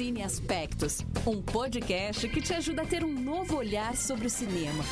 Cine 0.00 0.22
Aspectos, 0.22 1.04
um 1.26 1.42
podcast 1.42 2.26
que 2.26 2.40
te 2.40 2.54
ajuda 2.54 2.80
a 2.80 2.86
ter 2.86 3.04
um 3.04 3.12
novo 3.12 3.58
olhar 3.58 3.94
sobre 3.94 4.28
o 4.28 4.30
cinema. 4.30 4.82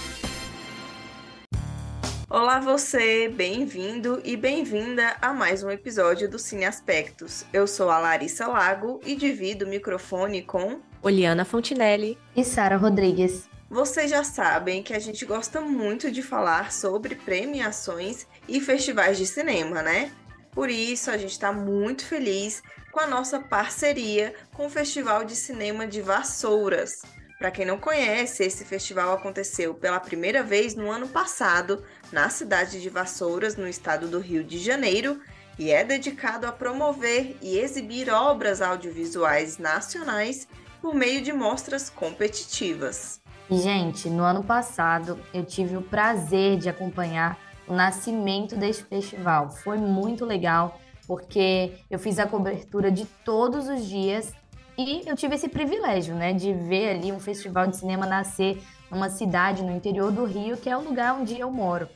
Olá 2.29 2.61
você, 2.61 3.27
bem-vindo 3.27 4.21
e 4.23 4.37
bem-vinda 4.37 5.17
a 5.23 5.33
mais 5.33 5.63
um 5.63 5.71
episódio 5.71 6.29
do 6.29 6.39
Cine 6.39 6.67
Aspectos. 6.67 7.47
Eu 7.55 7.67
sou 7.67 7.89
a 7.89 7.99
Larissa 7.99 8.47
Lago 8.49 9.01
e 9.03 9.17
divido 9.17 9.65
o 9.65 9.69
microfone 9.69 10.43
com 10.43 10.79
Oliana 11.01 11.47
Fontinelli 11.47 12.19
e 12.37 12.45
Sara 12.45 12.77
Rodrigues. 12.77 13.49
Vocês 13.71 14.11
já 14.11 14.23
sabem 14.23 14.83
que 14.83 14.93
a 14.93 14.99
gente 14.99 15.25
gosta 15.25 15.63
muito 15.63 16.11
de 16.11 16.23
falar 16.23 16.71
sobre 16.71 17.15
premiações 17.15 18.27
e 18.47 18.61
festivais 18.61 19.17
de 19.17 19.25
cinema, 19.25 19.81
né? 19.81 20.13
Por 20.51 20.69
isso, 20.69 21.11
a 21.11 21.17
gente 21.17 21.31
está 21.31 21.51
muito 21.51 22.05
feliz 22.05 22.63
com 22.93 23.01
a 23.01 23.07
nossa 23.07 23.41
parceria 23.41 24.35
com 24.55 24.67
o 24.67 24.71
Festival 24.71 25.25
de 25.25 25.37
Cinema 25.37 25.87
de 25.87 26.01
Vassouras. 26.01 27.03
Para 27.39 27.53
quem 27.53 27.65
não 27.65 27.79
conhece, 27.79 28.43
esse 28.43 28.65
festival 28.65 29.13
aconteceu 29.13 29.73
pela 29.73 30.01
primeira 30.01 30.43
vez 30.43 30.75
no 30.75 30.91
ano 30.91 31.09
passado 31.09 31.85
na 32.11 32.29
cidade 32.29 32.83
de 32.83 32.89
Vassouras, 32.89 33.57
no 33.57 33.69
estado 33.69 34.09
do 34.09 34.19
Rio 34.19 34.43
de 34.43 34.59
Janeiro, 34.59 35.21
e 35.57 35.71
é 35.71 35.85
dedicado 35.85 36.47
a 36.47 36.53
promover 36.53 37.37
e 37.41 37.59
exibir 37.59 38.11
obras 38.11 38.61
audiovisuais 38.61 39.59
nacionais 39.59 40.49
por 40.81 40.95
meio 40.95 41.23
de 41.23 41.33
mostras 41.33 41.89
competitivas. 41.89 43.21
Gente, 43.51 44.11
no 44.11 44.23
ano 44.23 44.43
passado 44.43 45.19
eu 45.33 45.45
tive 45.45 45.77
o 45.77 45.83
prazer 45.83 46.59
de 46.59 46.69
acompanhar 46.69 47.39
o 47.67 47.75
nascimento 47.75 48.57
deste 48.57 48.85
festival. 48.85 49.51
Foi 49.51 49.77
muito 49.77 50.25
legal 50.25 50.81
porque 51.09 51.73
eu 51.91 51.99
fiz 51.99 52.19
a 52.19 52.27
cobertura 52.27 52.93
de 52.93 53.07
todos 53.25 53.67
os 53.67 53.87
dias 53.87 54.31
e 54.77 55.03
eu 55.07 55.17
tive 55.17 55.35
esse 55.35 55.49
privilégio, 55.49 56.15
né, 56.15 56.35
de 56.35 56.53
ver 56.53 56.91
ali 56.91 57.11
um 57.11 57.19
festival 57.19 57.67
de 57.67 57.79
cinema 57.79 58.07
nascer 58.07 58.63
numa 58.91 59.09
cidade 59.09 59.65
no 59.65 59.75
interior 59.75 60.13
do 60.13 60.25
Rio, 60.25 60.57
que 60.57 60.69
é 60.69 60.77
o 60.77 60.85
lugar 60.85 61.15
onde 61.15 61.41
eu 61.41 61.51
moro. 61.51 61.89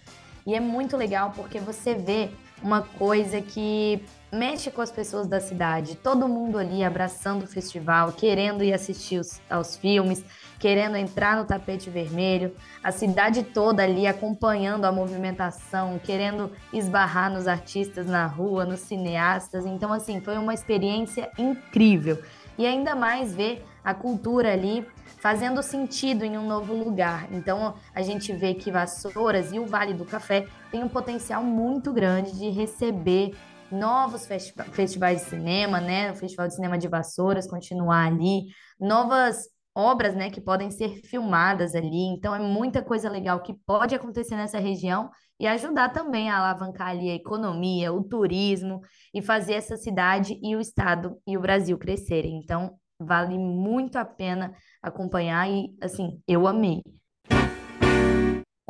E 0.47 0.55
é 0.55 0.61
muito 0.61 0.97
legal 0.97 1.33
porque 1.37 1.61
você 1.61 1.95
vê 1.95 2.31
uma 2.63 2.83
coisa 2.83 3.41
que 3.41 4.03
mexe 4.33 4.71
com 4.71 4.81
as 4.81 4.91
pessoas 4.91 5.27
da 5.27 5.39
cidade, 5.41 5.95
todo 5.95 6.27
mundo 6.27 6.57
ali 6.57 6.83
abraçando 6.83 7.43
o 7.43 7.47
festival, 7.47 8.13
querendo 8.13 8.65
ir 8.65 8.73
assistir 8.73 9.19
os, 9.19 9.43
aos 9.51 9.77
filmes, 9.77 10.25
querendo 10.59 10.97
entrar 10.97 11.37
no 11.37 11.45
tapete 11.45 11.91
vermelho, 11.91 12.55
a 12.83 12.91
cidade 12.91 13.43
toda 13.43 13.83
ali 13.83 14.07
acompanhando 14.07 14.87
a 14.87 14.93
movimentação, 14.93 16.01
querendo 16.03 16.51
esbarrar 16.73 17.31
nos 17.31 17.47
artistas 17.47 18.07
na 18.07 18.27
rua, 18.27 18.65
nos 18.65 18.81
cineastas. 18.81 19.67
Então, 19.67 19.93
assim, 19.93 20.21
foi 20.23 20.39
uma 20.39 20.55
experiência 20.55 21.31
incrível. 21.37 22.19
E 22.57 22.65
ainda 22.65 22.95
mais 22.95 23.35
ver 23.35 23.63
a 23.85 23.93
cultura 23.93 24.53
ali 24.53 24.87
fazendo 25.19 25.63
sentido 25.63 26.25
em 26.25 26.39
um 26.39 26.47
novo 26.47 26.75
lugar. 26.75 27.29
Então, 27.31 27.75
a 27.95 28.03
gente 28.03 28.33
vê 28.33 28.55
que 28.55 28.71
Vassouras 28.71 29.53
e 29.53 29.59
o 29.59 29.67
Vale 29.67 29.95
do 29.95 30.05
Café 30.05 30.47
têm 30.71 30.83
um 30.83 30.89
potencial 30.89 31.43
muito 31.45 31.93
grande 31.93 32.33
de 32.33 32.49
receber 32.51 33.35
novos 33.73 34.27
festivais 34.73 35.23
de 35.23 35.31
cinema, 35.31 35.81
né? 35.81 36.13
O 36.13 36.17
Festival 36.17 36.49
de 36.49 36.55
Cinema 36.55 36.79
de 36.79 36.89
Vassouras 36.89 37.49
continuar 37.49 38.07
ali, 38.07 38.47
novas 38.79 39.47
obras, 39.75 40.15
né, 40.15 40.31
que 40.31 40.41
podem 40.41 40.71
ser 40.71 41.01
filmadas 41.03 41.75
ali. 41.75 42.07
Então 42.15 42.35
é 42.35 42.39
muita 42.39 42.83
coisa 42.83 43.09
legal 43.09 43.43
que 43.43 43.55
pode 43.67 43.95
acontecer 43.95 44.37
nessa 44.37 44.59
região 44.59 45.11
e 45.41 45.47
ajudar 45.47 45.89
também 45.91 46.31
a 46.31 46.39
alavancar 46.39 46.89
ali 46.89 47.11
a 47.11 47.15
economia, 47.15 47.93
o 47.93 48.05
turismo 48.05 48.81
e 49.15 49.23
fazer 49.23 49.55
essa 49.55 49.77
cidade 49.77 50.39
e 50.43 50.55
o 50.55 50.61
estado 50.61 51.19
e 51.27 51.37
o 51.37 51.41
Brasil 51.41 51.79
crescerem. 51.79 52.39
Então 52.39 52.79
vale 52.99 53.39
muito 53.39 53.97
a 53.97 54.05
pena 54.05 54.55
acompanhar 54.83 55.51
e 55.51 55.75
assim, 55.81 56.23
eu 56.29 56.47
amei. 56.47 56.83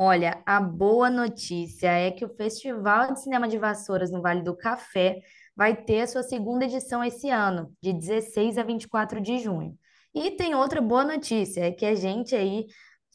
Olha, 0.04 0.42
a 0.44 0.60
boa 0.60 1.08
notícia 1.08 1.86
é 1.86 2.10
que 2.10 2.24
o 2.24 2.34
Festival 2.34 3.12
de 3.12 3.22
Cinema 3.22 3.46
de 3.46 3.56
Vassouras 3.56 4.10
no 4.10 4.20
Vale 4.20 4.42
do 4.42 4.56
Café 4.56 5.20
vai 5.54 5.76
ter 5.76 6.00
a 6.00 6.08
sua 6.08 6.24
segunda 6.24 6.64
edição 6.64 7.04
esse 7.04 7.30
ano, 7.30 7.72
de 7.80 7.92
16 7.92 8.58
a 8.58 8.64
24 8.64 9.20
de 9.20 9.38
junho. 9.38 9.78
E 10.12 10.32
tem 10.32 10.56
outra 10.56 10.82
boa 10.82 11.04
notícia, 11.04 11.60
é 11.60 11.70
que 11.70 11.86
a 11.86 11.94
gente 11.94 12.34
aí 12.34 12.66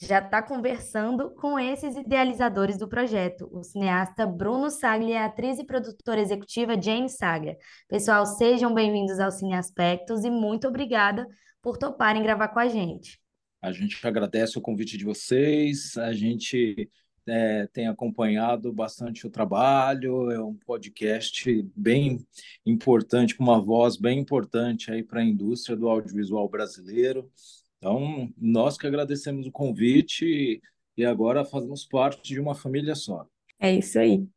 já 0.02 0.20
está 0.20 0.42
conversando 0.42 1.30
com 1.32 1.60
esses 1.60 1.94
idealizadores 1.98 2.78
do 2.78 2.88
projeto, 2.88 3.50
o 3.52 3.64
cineasta 3.64 4.26
Bruno 4.26 4.70
Saglia 4.70 5.16
e 5.16 5.18
a 5.18 5.26
atriz 5.26 5.60
e 5.60 5.66
produtora 5.66 6.22
executiva 6.22 6.82
Jane 6.82 7.10
Saglia. 7.10 7.58
Pessoal, 7.90 8.26
sejam 8.26 8.74
bem-vindos 8.74 9.20
ao 9.20 9.30
Cine 9.30 9.56
Aspectos 9.56 10.24
e 10.24 10.30
muito 10.30 10.70
obrigada 10.70 11.28
por 11.62 11.78
toparem 11.78 12.24
gravar 12.24 12.48
com 12.48 12.60
a 12.60 12.70
gente. 12.70 13.20
A 13.68 13.72
gente 13.74 14.00
agradece 14.08 14.58
o 14.58 14.62
convite 14.62 14.98
de 14.98 15.04
vocês, 15.04 15.98
a 15.98 16.14
gente 16.14 16.90
é, 17.28 17.68
tem 17.68 17.86
acompanhado 17.86 18.72
bastante 18.72 19.28
o 19.28 19.30
trabalho, 19.30 20.32
é 20.32 20.42
um 20.42 20.54
podcast 20.54 21.70
bem 21.76 22.26
importante, 22.66 23.36
com 23.36 23.44
uma 23.44 23.62
voz 23.62 23.98
bem 23.98 24.20
importante 24.20 24.90
aí 24.90 25.04
para 25.04 25.20
a 25.20 25.26
indústria 25.26 25.76
do 25.76 25.90
audiovisual 25.90 26.48
brasileiro. 26.48 27.30
Então, 27.78 28.34
nós 28.38 28.78
que 28.78 28.88
agradecemos 28.88 29.46
o 29.46 29.52
convite 29.52 30.62
e 30.96 31.04
agora 31.04 31.44
fazemos 31.44 31.84
parte 31.84 32.24
de 32.24 32.40
uma 32.40 32.56
família 32.56 32.96
só. 32.96 33.28
É 33.60 33.72
isso 33.72 33.98
aí. 34.00 34.28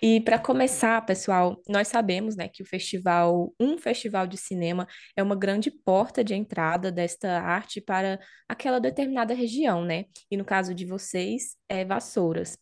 E 0.00 0.20
para 0.20 0.38
começar, 0.38 1.04
pessoal, 1.04 1.60
nós 1.68 1.88
sabemos, 1.88 2.36
né, 2.36 2.48
que 2.48 2.62
o 2.62 2.66
festival, 2.66 3.54
um 3.60 3.76
festival 3.76 4.26
de 4.26 4.36
cinema 4.36 4.86
é 5.16 5.22
uma 5.22 5.36
grande 5.36 5.70
porta 5.70 6.24
de 6.24 6.34
entrada 6.34 6.90
desta 6.90 7.40
arte 7.40 7.80
para 7.80 8.18
aquela 8.48 8.80
determinada 8.80 9.34
região, 9.34 9.84
né? 9.84 10.06
E 10.30 10.36
no 10.36 10.44
caso 10.44 10.74
de 10.74 10.86
vocês, 10.86 11.56
é 11.68 11.84
Vassouras. 11.84 12.58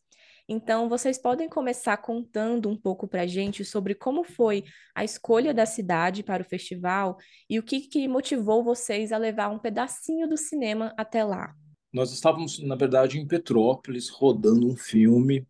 Então, 0.52 0.88
vocês 0.88 1.16
podem 1.16 1.48
começar 1.48 1.96
contando 1.98 2.68
um 2.68 2.76
pouco 2.76 3.06
para 3.06 3.22
a 3.22 3.26
gente 3.26 3.64
sobre 3.64 3.94
como 3.94 4.24
foi 4.24 4.64
a 4.92 5.04
escolha 5.04 5.54
da 5.54 5.64
cidade 5.64 6.24
para 6.24 6.42
o 6.42 6.48
festival 6.48 7.16
e 7.48 7.56
o 7.56 7.62
que, 7.62 7.82
que 7.82 8.08
motivou 8.08 8.64
vocês 8.64 9.12
a 9.12 9.16
levar 9.16 9.48
um 9.48 9.60
pedacinho 9.60 10.28
do 10.28 10.36
cinema 10.36 10.92
até 10.96 11.22
lá. 11.22 11.54
Nós 11.92 12.12
estávamos, 12.12 12.58
na 12.58 12.74
verdade, 12.74 13.18
em 13.18 13.26
Petrópolis, 13.26 14.08
rodando 14.08 14.68
um 14.68 14.76
filme 14.76 15.46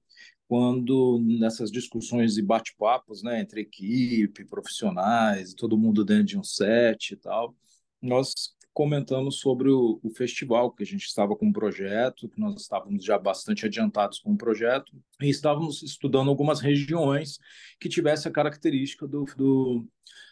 quando 0.51 1.21
nessas 1.23 1.71
discussões 1.71 2.37
e 2.37 2.43
bate-papos, 2.43 3.23
né, 3.23 3.41
entre 3.41 3.61
equipe, 3.61 4.45
profissionais, 4.45 5.55
todo 5.55 5.79
mundo 5.79 6.05
dentro 6.05 6.25
de 6.25 6.37
um 6.37 6.43
set 6.43 7.13
e 7.13 7.17
tal, 7.17 7.55
nós 8.03 8.35
comentamos 8.73 9.39
sobre 9.39 9.71
o, 9.71 10.01
o, 10.03 10.11
festival, 10.11 10.73
que 10.73 10.83
a 10.83 10.87
gente 10.87 11.05
estava 11.05 11.37
com 11.37 11.47
um 11.47 11.53
projeto, 11.53 12.29
que 12.29 12.41
nós 12.41 12.61
estávamos 12.61 13.05
já 13.05 13.17
bastante 13.17 13.65
adiantados 13.65 14.19
com 14.19 14.33
o 14.33 14.37
projeto, 14.37 14.93
e 15.23 15.29
estávamos 15.29 15.85
estudando 15.85 16.31
algumas 16.31 16.59
regiões 16.59 17.39
que 17.79 17.89
tivessem 17.89 18.29
a 18.29 18.33
característica 18.33 19.07
do, 19.07 19.27
do, 19.37 19.87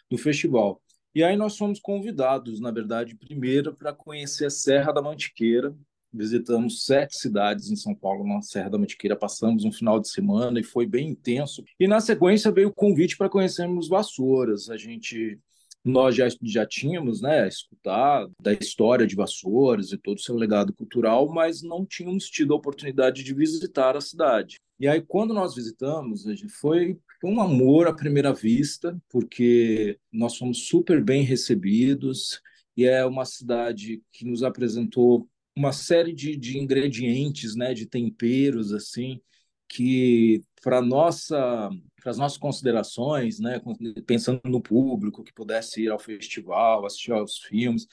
do 0.09 0.17
festival. 0.17 0.81
E 1.15 1.23
aí 1.23 1.37
nós 1.37 1.57
fomos 1.57 1.79
convidados, 1.79 2.59
na 2.59 2.71
verdade, 2.71 3.15
primeiro 3.15 3.73
para 3.73 3.93
conhecer 3.93 4.47
a 4.47 4.49
Serra 4.49 4.91
da 4.91 5.01
Mantiqueira, 5.01 5.73
visitamos 6.13 6.85
sete 6.85 7.17
cidades 7.17 7.69
em 7.69 7.75
São 7.75 7.93
Paulo, 7.95 8.27
na 8.27 8.41
Serra 8.41 8.69
da 8.69 8.77
Mantiqueira, 8.77 9.15
passamos 9.15 9.63
um 9.63 9.71
final 9.71 9.99
de 9.99 10.09
semana 10.09 10.59
e 10.59 10.63
foi 10.63 10.85
bem 10.85 11.09
intenso. 11.09 11.63
E 11.79 11.87
na 11.87 11.99
sequência 11.99 12.51
veio 12.51 12.69
o 12.69 12.73
convite 12.73 13.17
para 13.17 13.29
conhecermos 13.29 13.87
Vassouras. 13.87 14.69
A 14.69 14.77
gente 14.77 15.39
nós 15.83 16.15
já, 16.15 16.27
já 16.43 16.65
tínhamos 16.65 17.21
né, 17.21 17.47
escutado 17.47 18.31
da 18.41 18.53
história 18.53 19.07
de 19.07 19.15
Vassouras 19.15 19.91
e 19.91 19.97
todo 19.97 20.17
o 20.17 20.21
seu 20.21 20.35
legado 20.35 20.73
cultural, 20.73 21.29
mas 21.29 21.61
não 21.61 21.85
tínhamos 21.85 22.29
tido 22.29 22.53
a 22.53 22.57
oportunidade 22.57 23.23
de 23.23 23.33
visitar 23.33 23.95
a 23.95 24.01
cidade. 24.01 24.59
E 24.79 24.87
aí, 24.87 25.01
quando 25.01 25.33
nós 25.33 25.55
visitamos, 25.55 26.25
foi 26.59 26.97
um 27.23 27.41
amor 27.41 27.87
à 27.87 27.93
primeira 27.93 28.33
vista, 28.33 28.97
porque 29.09 29.97
nós 30.11 30.37
fomos 30.37 30.67
super 30.67 31.03
bem 31.03 31.23
recebidos 31.23 32.41
e 32.77 32.85
é 32.85 33.05
uma 33.05 33.25
cidade 33.25 34.01
que 34.11 34.25
nos 34.25 34.41
apresentou 34.41 35.27
uma 35.59 35.73
série 35.73 36.13
de, 36.13 36.37
de 36.37 36.57
ingredientes, 36.57 37.53
né, 37.53 37.73
de 37.73 37.85
temperos 37.85 38.71
assim, 38.71 39.19
que 39.67 40.41
para 40.63 40.81
nossa 40.81 41.69
para 42.01 42.11
as 42.11 42.17
nossas 42.17 42.37
considerações, 42.37 43.41
né, 43.41 43.61
pensando 44.07 44.39
no 44.45 44.61
público 44.61 45.21
que 45.21 45.33
pudesse 45.33 45.83
ir 45.83 45.89
ao 45.89 45.99
festival, 45.99 46.85
assistir 46.85 47.11
aos 47.11 47.39
filmes, 47.39 47.85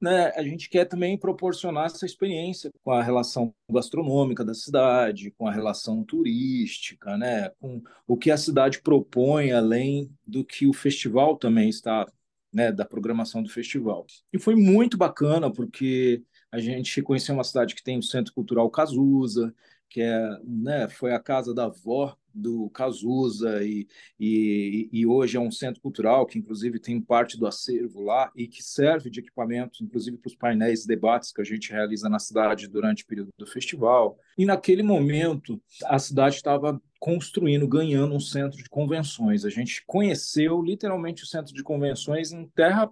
né, 0.00 0.28
a 0.36 0.44
gente 0.44 0.68
quer 0.70 0.84
também 0.84 1.18
proporcionar 1.18 1.86
essa 1.86 2.06
experiência 2.06 2.70
com 2.84 2.92
a 2.92 3.02
relação 3.02 3.52
gastronômica 3.68 4.44
da 4.44 4.54
cidade, 4.54 5.32
com 5.36 5.48
a 5.48 5.52
relação 5.52 6.04
turística, 6.04 7.18
né, 7.18 7.50
com 7.58 7.82
o 8.06 8.16
que 8.16 8.30
a 8.30 8.36
cidade 8.36 8.80
propõe 8.80 9.50
além 9.50 10.08
do 10.24 10.44
que 10.44 10.68
o 10.68 10.72
festival 10.72 11.36
também 11.36 11.68
está, 11.68 12.06
né, 12.52 12.70
da 12.70 12.84
programação 12.84 13.42
do 13.42 13.48
festival. 13.48 14.06
E 14.32 14.38
foi 14.38 14.54
muito 14.54 14.96
bacana 14.96 15.52
porque 15.52 16.22
a 16.50 16.58
gente 16.58 17.02
conheceu 17.02 17.34
uma 17.34 17.44
cidade 17.44 17.74
que 17.74 17.82
tem 17.82 17.98
o 17.98 18.02
Centro 18.02 18.32
Cultural 18.32 18.70
Cazuza, 18.70 19.54
que 19.88 20.02
é, 20.02 20.38
né, 20.44 20.88
foi 20.88 21.12
a 21.12 21.20
casa 21.20 21.54
da 21.54 21.64
avó 21.64 22.16
do 22.34 22.70
Cazuza 22.70 23.64
e, 23.64 23.88
e, 24.20 24.88
e, 24.92 25.06
hoje 25.06 25.36
é 25.36 25.40
um 25.40 25.50
centro 25.50 25.80
cultural 25.80 26.24
que 26.24 26.38
inclusive 26.38 26.78
tem 26.78 27.00
parte 27.00 27.36
do 27.36 27.46
acervo 27.46 28.02
lá 28.02 28.30
e 28.36 28.46
que 28.46 28.62
serve 28.62 29.10
de 29.10 29.20
equipamento 29.20 29.82
inclusive 29.82 30.16
para 30.18 30.28
os 30.28 30.36
painéis 30.36 30.86
debates 30.86 31.32
que 31.32 31.40
a 31.40 31.44
gente 31.44 31.72
realiza 31.72 32.08
na 32.08 32.18
cidade 32.18 32.68
durante 32.68 33.02
o 33.02 33.06
período 33.06 33.30
do 33.36 33.46
festival. 33.46 34.18
E 34.36 34.44
naquele 34.44 34.82
momento 34.82 35.60
a 35.86 35.98
cidade 35.98 36.36
estava 36.36 36.80
construindo 37.00 37.66
ganhando 37.66 38.14
um 38.14 38.20
centro 38.20 38.58
de 38.58 38.68
convenções. 38.68 39.44
A 39.44 39.50
gente 39.50 39.82
conheceu 39.86 40.62
literalmente 40.62 41.24
o 41.24 41.26
centro 41.26 41.54
de 41.54 41.62
convenções 41.62 42.30
em 42.30 42.46
terra 42.48 42.90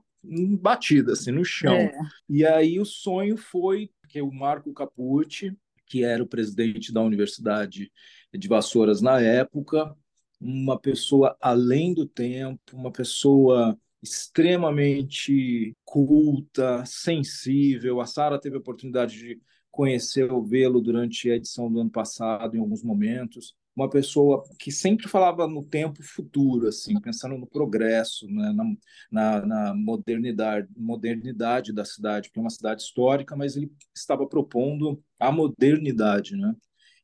batida 0.56 1.12
assim 1.12 1.30
no 1.30 1.44
chão 1.44 1.74
é. 1.74 1.92
e 2.28 2.44
aí 2.44 2.80
o 2.80 2.84
sonho 2.84 3.36
foi 3.36 3.90
que 4.08 4.20
o 4.20 4.32
Marco 4.32 4.72
Capucci 4.72 5.56
que 5.86 6.04
era 6.04 6.22
o 6.22 6.26
presidente 6.26 6.92
da 6.92 7.00
Universidade 7.00 7.90
de 8.34 8.48
Vassouras 8.48 9.00
na 9.00 9.20
época, 9.20 9.96
uma 10.40 10.78
pessoa 10.78 11.36
além 11.40 11.94
do 11.94 12.06
tempo, 12.06 12.60
uma 12.76 12.90
pessoa 12.90 13.78
extremamente 14.02 15.74
culta, 15.84 16.84
sensível. 16.84 18.00
A 18.00 18.06
Sara 18.06 18.38
teve 18.38 18.56
a 18.56 18.58
oportunidade 18.58 19.16
de 19.16 19.40
conhecer 19.70 20.30
o 20.32 20.42
vê-lo 20.42 20.80
durante 20.80 21.30
a 21.30 21.36
edição 21.36 21.72
do 21.72 21.80
ano 21.80 21.90
passado, 21.90 22.56
em 22.56 22.60
alguns 22.60 22.82
momentos. 22.82 23.54
Uma 23.76 23.90
pessoa 23.90 24.42
que 24.58 24.72
sempre 24.72 25.06
falava 25.06 25.46
no 25.46 25.62
tempo 25.62 26.02
futuro, 26.02 26.66
assim, 26.66 26.98
pensando 26.98 27.36
no 27.36 27.46
progresso, 27.46 28.26
né? 28.26 28.52
na, 28.52 28.64
na, 29.10 29.46
na 29.46 29.74
modernidade, 29.74 30.66
modernidade 30.74 31.74
da 31.74 31.84
cidade, 31.84 32.28
porque 32.28 32.40
é 32.40 32.42
uma 32.42 32.50
cidade 32.50 32.82
histórica, 32.82 33.36
mas 33.36 33.54
ele 33.54 33.70
estava 33.94 34.26
propondo 34.26 35.02
a 35.20 35.30
modernidade, 35.30 36.36
né? 36.36 36.54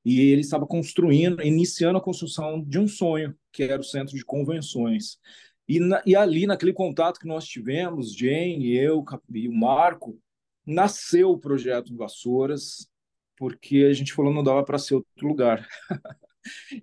e 0.04 0.20
ele 0.20 0.40
estava 0.40 0.66
construindo, 0.66 1.42
iniciando 1.42 1.98
a 1.98 2.02
construção 2.02 2.62
de 2.62 2.78
um 2.78 2.88
sonho, 2.88 3.36
que 3.52 3.62
era 3.62 3.80
o 3.80 3.84
centro 3.84 4.16
de 4.16 4.24
convenções. 4.24 5.18
E, 5.68 5.78
na, 5.78 6.02
e 6.04 6.16
ali, 6.16 6.46
naquele 6.46 6.72
contato 6.72 7.20
que 7.20 7.26
nós 7.26 7.46
tivemos, 7.46 8.14
Jane, 8.16 8.74
eu 8.76 9.04
e 9.32 9.48
o 9.48 9.52
Marco, 9.52 10.18
nasceu 10.66 11.30
o 11.30 11.38
projeto 11.38 11.96
Vassouras, 11.96 12.88
porque 13.36 13.86
a 13.88 13.92
gente 13.92 14.12
falou 14.12 14.32
não 14.32 14.42
dava 14.42 14.64
para 14.64 14.78
ser 14.78 14.94
outro 14.94 15.28
lugar. 15.28 15.66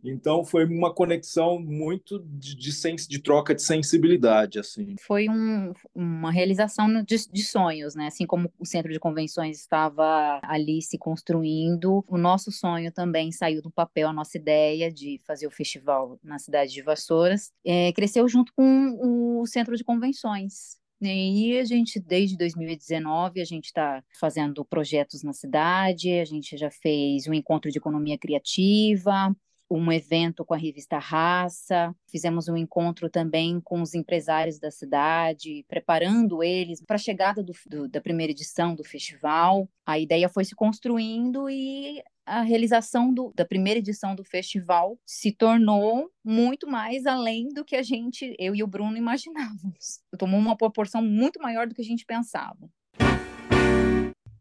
Então 0.03 0.43
foi 0.43 0.65
uma 0.65 0.93
conexão 0.93 1.59
muito 1.59 2.19
de, 2.19 2.55
de, 2.55 2.71
de, 3.07 3.19
troca 3.21 3.53
de 3.53 3.61
sensibilidade, 3.61 4.59
assim. 4.59 4.95
Foi 5.05 5.27
um, 5.29 5.73
uma 5.93 6.31
realização 6.31 7.03
de, 7.03 7.15
de, 7.31 7.43
sonhos, 7.43 7.95
né? 7.95 8.07
Assim 8.07 8.25
como 8.25 8.51
o 8.57 8.65
centro 8.65 8.91
de 8.91 8.99
convenções 8.99 9.59
estava 9.59 10.39
ali 10.43 10.81
se 10.81 10.97
construindo, 10.97 12.03
o 12.07 12.17
nosso 12.17 12.51
sonho 12.51 12.91
também 12.91 13.31
saiu 13.31 13.61
do 13.61 13.71
papel, 13.71 14.09
a 14.09 14.13
nossa 14.13 14.37
ideia 14.37 14.91
de 14.91 15.19
fazer 15.25 15.47
o 15.47 15.51
festival 15.51 16.19
na 16.23 16.39
cidade 16.39 16.71
de 16.71 16.81
Vassouras, 16.81 17.51
é, 17.65 17.91
cresceu 17.93 18.27
junto 18.27 18.53
com 18.53 19.39
o 19.41 19.45
centro 19.45 19.75
de 19.75 19.83
convenções. 19.83 20.79
E 21.01 21.57
a 21.57 21.63
gente, 21.63 21.97
desde 21.97 22.35
2019, 22.37 23.39
a 23.39 23.45
gente 23.45 23.65
está 23.65 24.03
fazendo 24.19 24.65
projetos 24.65 25.23
na 25.23 25.31
cidade, 25.31 26.19
a 26.19 26.25
gente 26.25 26.57
já 26.57 26.69
fez 26.69 27.25
um 27.25 27.33
encontro 27.33 27.71
de 27.71 27.77
economia 27.77 28.17
criativa, 28.17 29.33
um 29.69 29.91
evento 29.91 30.43
com 30.43 30.53
a 30.53 30.57
revista 30.57 30.97
Raça, 30.97 31.95
fizemos 32.07 32.47
um 32.47 32.57
encontro 32.57 33.09
também 33.09 33.61
com 33.61 33.81
os 33.81 33.93
empresários 33.93 34.59
da 34.59 34.71
cidade, 34.71 35.63
preparando 35.67 36.43
eles 36.43 36.81
para 36.81 36.95
a 36.95 36.99
chegada 36.99 37.43
do, 37.43 37.53
do, 37.67 37.87
da 37.87 38.01
primeira 38.01 38.31
edição 38.31 38.73
do 38.73 38.83
festival. 38.83 39.69
A 39.85 39.99
ideia 39.99 40.27
foi 40.27 40.43
se 40.43 40.55
construindo 40.55 41.49
e 41.49 42.01
a 42.25 42.41
realização 42.41 43.11
do, 43.11 43.33
da 43.35 43.43
primeira 43.43 43.79
edição 43.79 44.15
do 44.15 44.23
festival 44.23 44.99
se 45.05 45.31
tornou 45.31 46.11
muito 46.23 46.67
mais 46.67 47.05
além 47.07 47.49
do 47.49 47.65
que 47.65 47.75
a 47.75 47.81
gente, 47.81 48.35
eu 48.37 48.55
e 48.55 48.63
o 48.63 48.67
Bruno, 48.67 48.95
imaginávamos. 48.97 50.01
Tomou 50.17 50.39
uma 50.39 50.55
proporção 50.55 51.01
muito 51.01 51.41
maior 51.41 51.67
do 51.67 51.73
que 51.73 51.81
a 51.81 51.85
gente 51.85 52.05
pensava. 52.05 52.69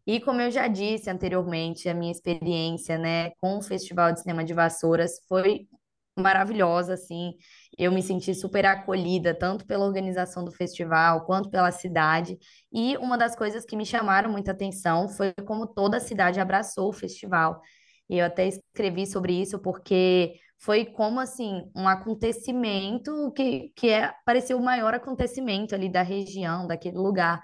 E 0.09 0.21
como 0.21 0.41
eu 0.41 0.51
já 0.51 0.67
disse 0.69 1.11
anteriormente, 1.11 1.87
a 1.87 1.93
minha 1.93 2.11
experiência, 2.11 2.97
né, 2.97 3.33
com 3.43 3.59
o 3.59 3.63
Festival 3.63 4.11
de 4.11 4.21
Cinema 4.23 4.43
de 4.43 4.55
Vassouras 4.55 5.21
foi 5.29 5.69
maravilhosa, 6.17 6.95
assim. 6.95 7.35
Eu 7.77 7.93
me 7.93 8.03
senti 8.03 8.35
super 8.35 8.65
acolhida, 8.65 9.35
tanto 9.35 9.67
pela 9.67 9.85
organização 9.85 10.43
do 10.43 10.51
festival, 10.51 11.27
quanto 11.27 11.51
pela 11.51 11.71
cidade. 11.71 12.39
E 12.73 12.97
uma 12.97 13.19
das 13.19 13.37
coisas 13.37 13.67
que 13.67 13.77
me 13.77 13.85
chamaram 13.85 14.33
muita 14.33 14.53
atenção 14.53 15.11
foi 15.11 15.35
como 15.47 15.67
toda 15.67 15.99
a 15.99 16.01
cidade 16.01 16.41
abraçou 16.41 16.89
o 16.89 16.93
festival. 16.93 17.61
E 18.09 18.17
eu 18.17 18.25
até 18.25 18.49
escrevi 18.49 19.07
sobre 19.07 19.35
isso 19.35 19.59
porque 19.59 20.37
foi 20.59 20.87
como 20.87 21.21
assim 21.21 21.71
um 21.77 21.87
acontecimento 21.87 23.31
que, 23.33 23.73
que 23.77 23.91
é, 23.91 24.11
pareceu 24.25 24.57
o 24.57 24.65
maior 24.65 24.95
acontecimento 24.95 25.75
ali 25.75 25.91
da 25.91 26.01
região, 26.01 26.67
daquele 26.67 26.97
lugar. 26.97 27.43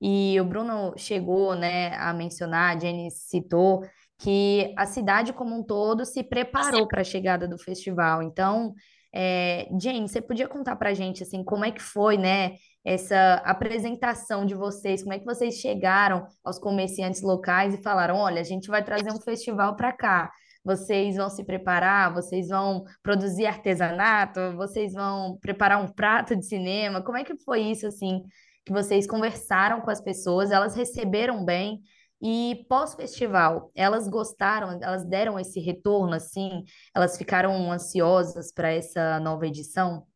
E 0.00 0.38
o 0.40 0.44
Bruno 0.44 0.94
chegou, 0.96 1.54
né, 1.54 1.94
a 1.96 2.12
mencionar, 2.12 2.76
a 2.76 2.78
Jenny 2.78 3.10
citou, 3.10 3.82
que 4.18 4.74
a 4.76 4.86
cidade 4.86 5.32
como 5.32 5.54
um 5.54 5.62
todo 5.62 6.04
se 6.04 6.22
preparou 6.22 6.86
para 6.86 7.00
a 7.00 7.04
chegada 7.04 7.46
do 7.48 7.58
festival. 7.58 8.22
Então, 8.22 8.74
é, 9.12 9.68
você 10.06 10.20
podia 10.20 10.48
contar 10.48 10.76
para 10.76 10.90
a 10.90 10.94
gente 10.94 11.22
assim 11.22 11.42
como 11.42 11.64
é 11.64 11.70
que 11.70 11.82
foi, 11.82 12.18
né, 12.18 12.56
essa 12.84 13.42
apresentação 13.44 14.46
de 14.46 14.54
vocês? 14.54 15.02
Como 15.02 15.12
é 15.12 15.18
que 15.18 15.24
vocês 15.24 15.54
chegaram 15.54 16.26
aos 16.44 16.58
comerciantes 16.58 17.20
locais 17.22 17.74
e 17.74 17.82
falaram: 17.82 18.16
olha, 18.16 18.40
a 18.40 18.44
gente 18.44 18.68
vai 18.68 18.84
trazer 18.84 19.10
um 19.10 19.20
festival 19.20 19.74
para 19.74 19.92
cá. 19.92 20.30
Vocês 20.64 21.16
vão 21.16 21.30
se 21.30 21.44
preparar, 21.44 22.12
vocês 22.12 22.48
vão 22.48 22.84
produzir 23.02 23.46
artesanato, 23.46 24.56
vocês 24.56 24.92
vão 24.92 25.38
preparar 25.40 25.82
um 25.82 25.88
prato 25.88 26.34
de 26.36 26.44
cinema. 26.44 27.02
Como 27.02 27.16
é 27.16 27.24
que 27.24 27.36
foi 27.38 27.60
isso 27.60 27.86
assim? 27.86 28.22
Que 28.66 28.72
vocês 28.72 29.06
conversaram 29.06 29.80
com 29.80 29.90
as 29.90 30.00
pessoas, 30.00 30.50
elas 30.50 30.74
receberam 30.74 31.44
bem. 31.44 31.80
E 32.20 32.64
pós-festival, 32.68 33.70
elas 33.74 34.08
gostaram, 34.08 34.80
elas 34.82 35.04
deram 35.04 35.38
esse 35.38 35.60
retorno 35.60 36.14
assim, 36.14 36.64
elas 36.94 37.16
ficaram 37.16 37.70
ansiosas 37.70 38.50
para 38.52 38.72
essa 38.72 39.20
nova 39.20 39.46
edição? 39.46 40.06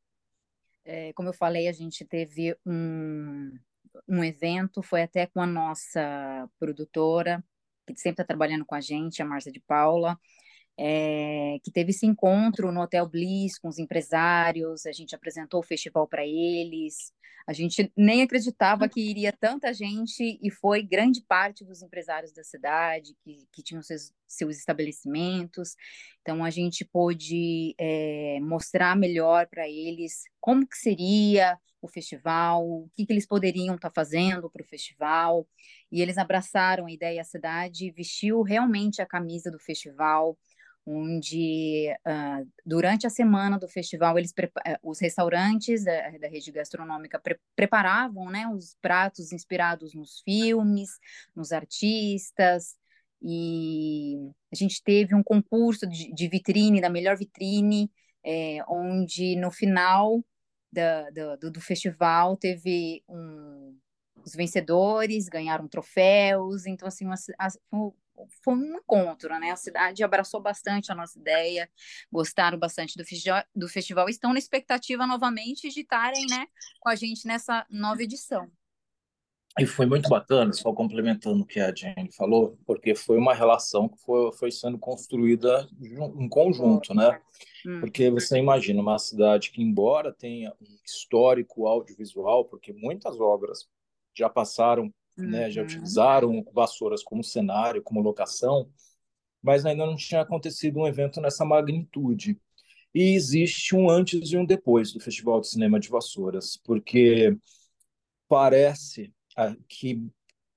É, 0.84 1.12
como 1.12 1.28
eu 1.28 1.32
falei, 1.34 1.68
a 1.68 1.72
gente 1.72 2.04
teve 2.04 2.56
um, 2.66 3.52
um 4.08 4.24
evento, 4.24 4.82
foi 4.82 5.02
até 5.02 5.26
com 5.26 5.40
a 5.40 5.46
nossa 5.46 6.48
produtora, 6.58 7.44
que 7.86 8.00
sempre 8.00 8.22
está 8.22 8.24
trabalhando 8.24 8.64
com 8.64 8.74
a 8.74 8.80
gente, 8.80 9.22
a 9.22 9.24
Márcia 9.24 9.52
de 9.52 9.60
Paula, 9.60 10.18
é, 10.82 11.58
que 11.62 11.70
teve 11.70 11.90
esse 11.90 12.06
encontro 12.06 12.72
no 12.72 12.80
Hotel 12.80 13.06
Bliss 13.06 13.58
com 13.58 13.68
os 13.68 13.78
empresários, 13.78 14.86
a 14.86 14.92
gente 14.92 15.14
apresentou 15.14 15.60
o 15.60 15.62
festival 15.62 16.08
para 16.08 16.26
eles, 16.26 17.12
a 17.46 17.52
gente 17.52 17.92
nem 17.94 18.22
acreditava 18.22 18.88
que 18.88 19.00
iria 19.00 19.30
tanta 19.30 19.74
gente 19.74 20.38
e 20.42 20.50
foi 20.50 20.82
grande 20.82 21.20
parte 21.20 21.64
dos 21.64 21.82
empresários 21.82 22.32
da 22.32 22.42
cidade 22.42 23.14
que, 23.22 23.46
que 23.52 23.62
tinham 23.62 23.82
seus, 23.82 24.12
seus 24.26 24.56
estabelecimentos. 24.56 25.76
Então 26.22 26.42
a 26.44 26.48
gente 26.48 26.84
pôde 26.84 27.74
é, 27.78 28.38
mostrar 28.40 28.96
melhor 28.96 29.48
para 29.48 29.68
eles 29.68 30.22
como 30.40 30.66
que 30.66 30.76
seria 30.78 31.58
o 31.82 31.88
festival, 31.88 32.66
o 32.66 32.90
que, 32.94 33.04
que 33.04 33.12
eles 33.12 33.26
poderiam 33.26 33.74
estar 33.74 33.90
tá 33.90 33.94
fazendo 33.94 34.48
para 34.48 34.62
o 34.62 34.68
festival. 34.68 35.46
E 35.90 36.00
eles 36.00 36.18
abraçaram 36.18 36.86
a 36.86 36.92
ideia, 36.92 37.20
a 37.20 37.24
cidade 37.24 37.90
vestiu 37.90 38.42
realmente 38.42 39.02
a 39.02 39.06
camisa 39.06 39.50
do 39.50 39.58
festival 39.58 40.38
onde 40.86 41.94
uh, 42.06 42.48
durante 42.64 43.06
a 43.06 43.10
semana 43.10 43.58
do 43.58 43.68
festival 43.68 44.18
eles 44.18 44.32
eh, 44.64 44.78
os 44.82 44.98
restaurantes 45.00 45.84
da, 45.84 46.10
da 46.18 46.28
rede 46.28 46.50
gastronômica 46.50 47.18
pre 47.20 47.38
preparavam 47.54 48.30
né, 48.30 48.48
os 48.48 48.76
pratos 48.80 49.32
inspirados 49.32 49.94
nos 49.94 50.20
filmes, 50.20 50.90
nos 51.36 51.52
artistas, 51.52 52.76
e 53.22 54.32
a 54.50 54.56
gente 54.56 54.82
teve 54.82 55.14
um 55.14 55.22
concurso 55.22 55.86
de, 55.86 56.12
de 56.12 56.28
vitrine, 56.28 56.80
da 56.80 56.88
melhor 56.88 57.16
vitrine, 57.16 57.90
é, 58.24 58.58
onde 58.68 59.36
no 59.36 59.50
final 59.50 60.24
da, 60.72 61.10
do, 61.36 61.50
do, 61.50 61.60
festival 61.60 62.36
teve 62.36 63.02
um, 63.08 63.76
os 64.24 64.34
vencedores 64.34 65.28
ganharam 65.28 65.68
troféus, 65.68 66.66
então 66.66 66.88
assim 66.88 67.04
uma, 67.04 67.16
foi 68.42 68.54
um 68.54 68.76
encontro, 68.76 69.38
né? 69.38 69.50
A 69.50 69.56
cidade 69.56 70.02
abraçou 70.02 70.40
bastante 70.40 70.90
a 70.90 70.94
nossa 70.94 71.18
ideia, 71.18 71.68
gostaram 72.10 72.58
bastante 72.58 72.96
do, 72.96 73.04
do 73.54 73.68
festival, 73.68 74.08
estão 74.08 74.32
na 74.32 74.38
expectativa 74.38 75.06
novamente 75.06 75.68
de 75.68 75.80
estarem, 75.80 76.26
né, 76.28 76.46
com 76.80 76.88
a 76.88 76.94
gente 76.94 77.26
nessa 77.26 77.66
nova 77.70 78.02
edição. 78.02 78.50
E 79.58 79.66
foi 79.66 79.84
muito 79.84 80.08
bacana, 80.08 80.52
só 80.52 80.72
complementando 80.72 81.42
o 81.42 81.46
que 81.46 81.58
a 81.58 81.74
Jane 81.74 82.12
falou, 82.16 82.56
porque 82.64 82.94
foi 82.94 83.18
uma 83.18 83.34
relação 83.34 83.88
que 83.88 83.98
foi, 83.98 84.32
foi 84.32 84.50
sendo 84.50 84.78
construída 84.78 85.68
em 85.80 86.28
conjunto, 86.28 86.94
né? 86.94 87.20
Hum. 87.66 87.80
Porque 87.80 88.08
você 88.10 88.38
imagina 88.38 88.80
uma 88.80 88.98
cidade 88.98 89.50
que, 89.50 89.60
embora 89.60 90.12
tenha 90.12 90.54
um 90.60 90.78
histórico 90.86 91.66
audiovisual, 91.66 92.44
porque 92.44 92.72
muitas 92.72 93.18
obras 93.18 93.68
já 94.14 94.28
passaram 94.28 94.92
né? 95.26 95.50
Já 95.50 95.60
uhum. 95.60 95.66
utilizaram 95.66 96.44
vassouras 96.52 97.02
como 97.02 97.24
cenário, 97.24 97.82
como 97.82 98.00
locação, 98.00 98.68
mas 99.42 99.64
ainda 99.64 99.86
não 99.86 99.96
tinha 99.96 100.20
acontecido 100.20 100.78
um 100.78 100.86
evento 100.86 101.20
nessa 101.20 101.44
magnitude. 101.44 102.38
E 102.94 103.14
existe 103.14 103.76
um 103.76 103.88
antes 103.88 104.32
e 104.32 104.36
um 104.36 104.44
depois 104.44 104.92
do 104.92 105.00
Festival 105.00 105.40
de 105.40 105.48
Cinema 105.48 105.78
de 105.78 105.88
Vassouras, 105.88 106.56
porque 106.56 107.36
parece 108.28 109.12
ah, 109.36 109.54
que 109.68 110.04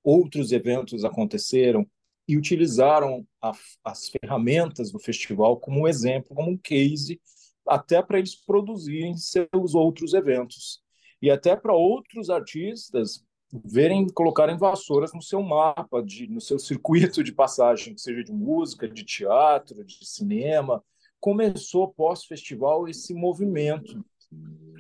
outros 0.03 0.51
eventos 0.51 1.05
aconteceram 1.05 1.87
e 2.27 2.37
utilizaram 2.37 3.25
a, 3.41 3.51
as 3.83 4.09
ferramentas 4.09 4.91
do 4.91 4.99
festival 4.99 5.59
como 5.59 5.87
exemplo, 5.87 6.35
como 6.35 6.51
um 6.51 6.57
case, 6.57 7.21
até 7.67 8.01
para 8.01 8.19
eles 8.19 8.35
produzirem 8.35 9.15
seus 9.17 9.75
outros 9.75 10.13
eventos. 10.13 10.81
E 11.21 11.29
até 11.29 11.55
para 11.55 11.73
outros 11.73 12.29
artistas 12.29 13.23
verem, 13.63 14.07
colocarem 14.07 14.57
vassouras 14.57 15.13
no 15.13 15.21
seu 15.21 15.41
mapa, 15.43 16.01
de, 16.01 16.27
no 16.27 16.41
seu 16.41 16.57
circuito 16.57 17.23
de 17.23 17.31
passagem, 17.31 17.95
seja 17.97 18.23
de 18.23 18.33
música, 18.33 18.87
de 18.87 19.03
teatro, 19.03 19.83
de 19.83 20.05
cinema. 20.05 20.83
Começou 21.19 21.87
pós-festival 21.87 22.87
esse 22.87 23.13
movimento 23.13 24.03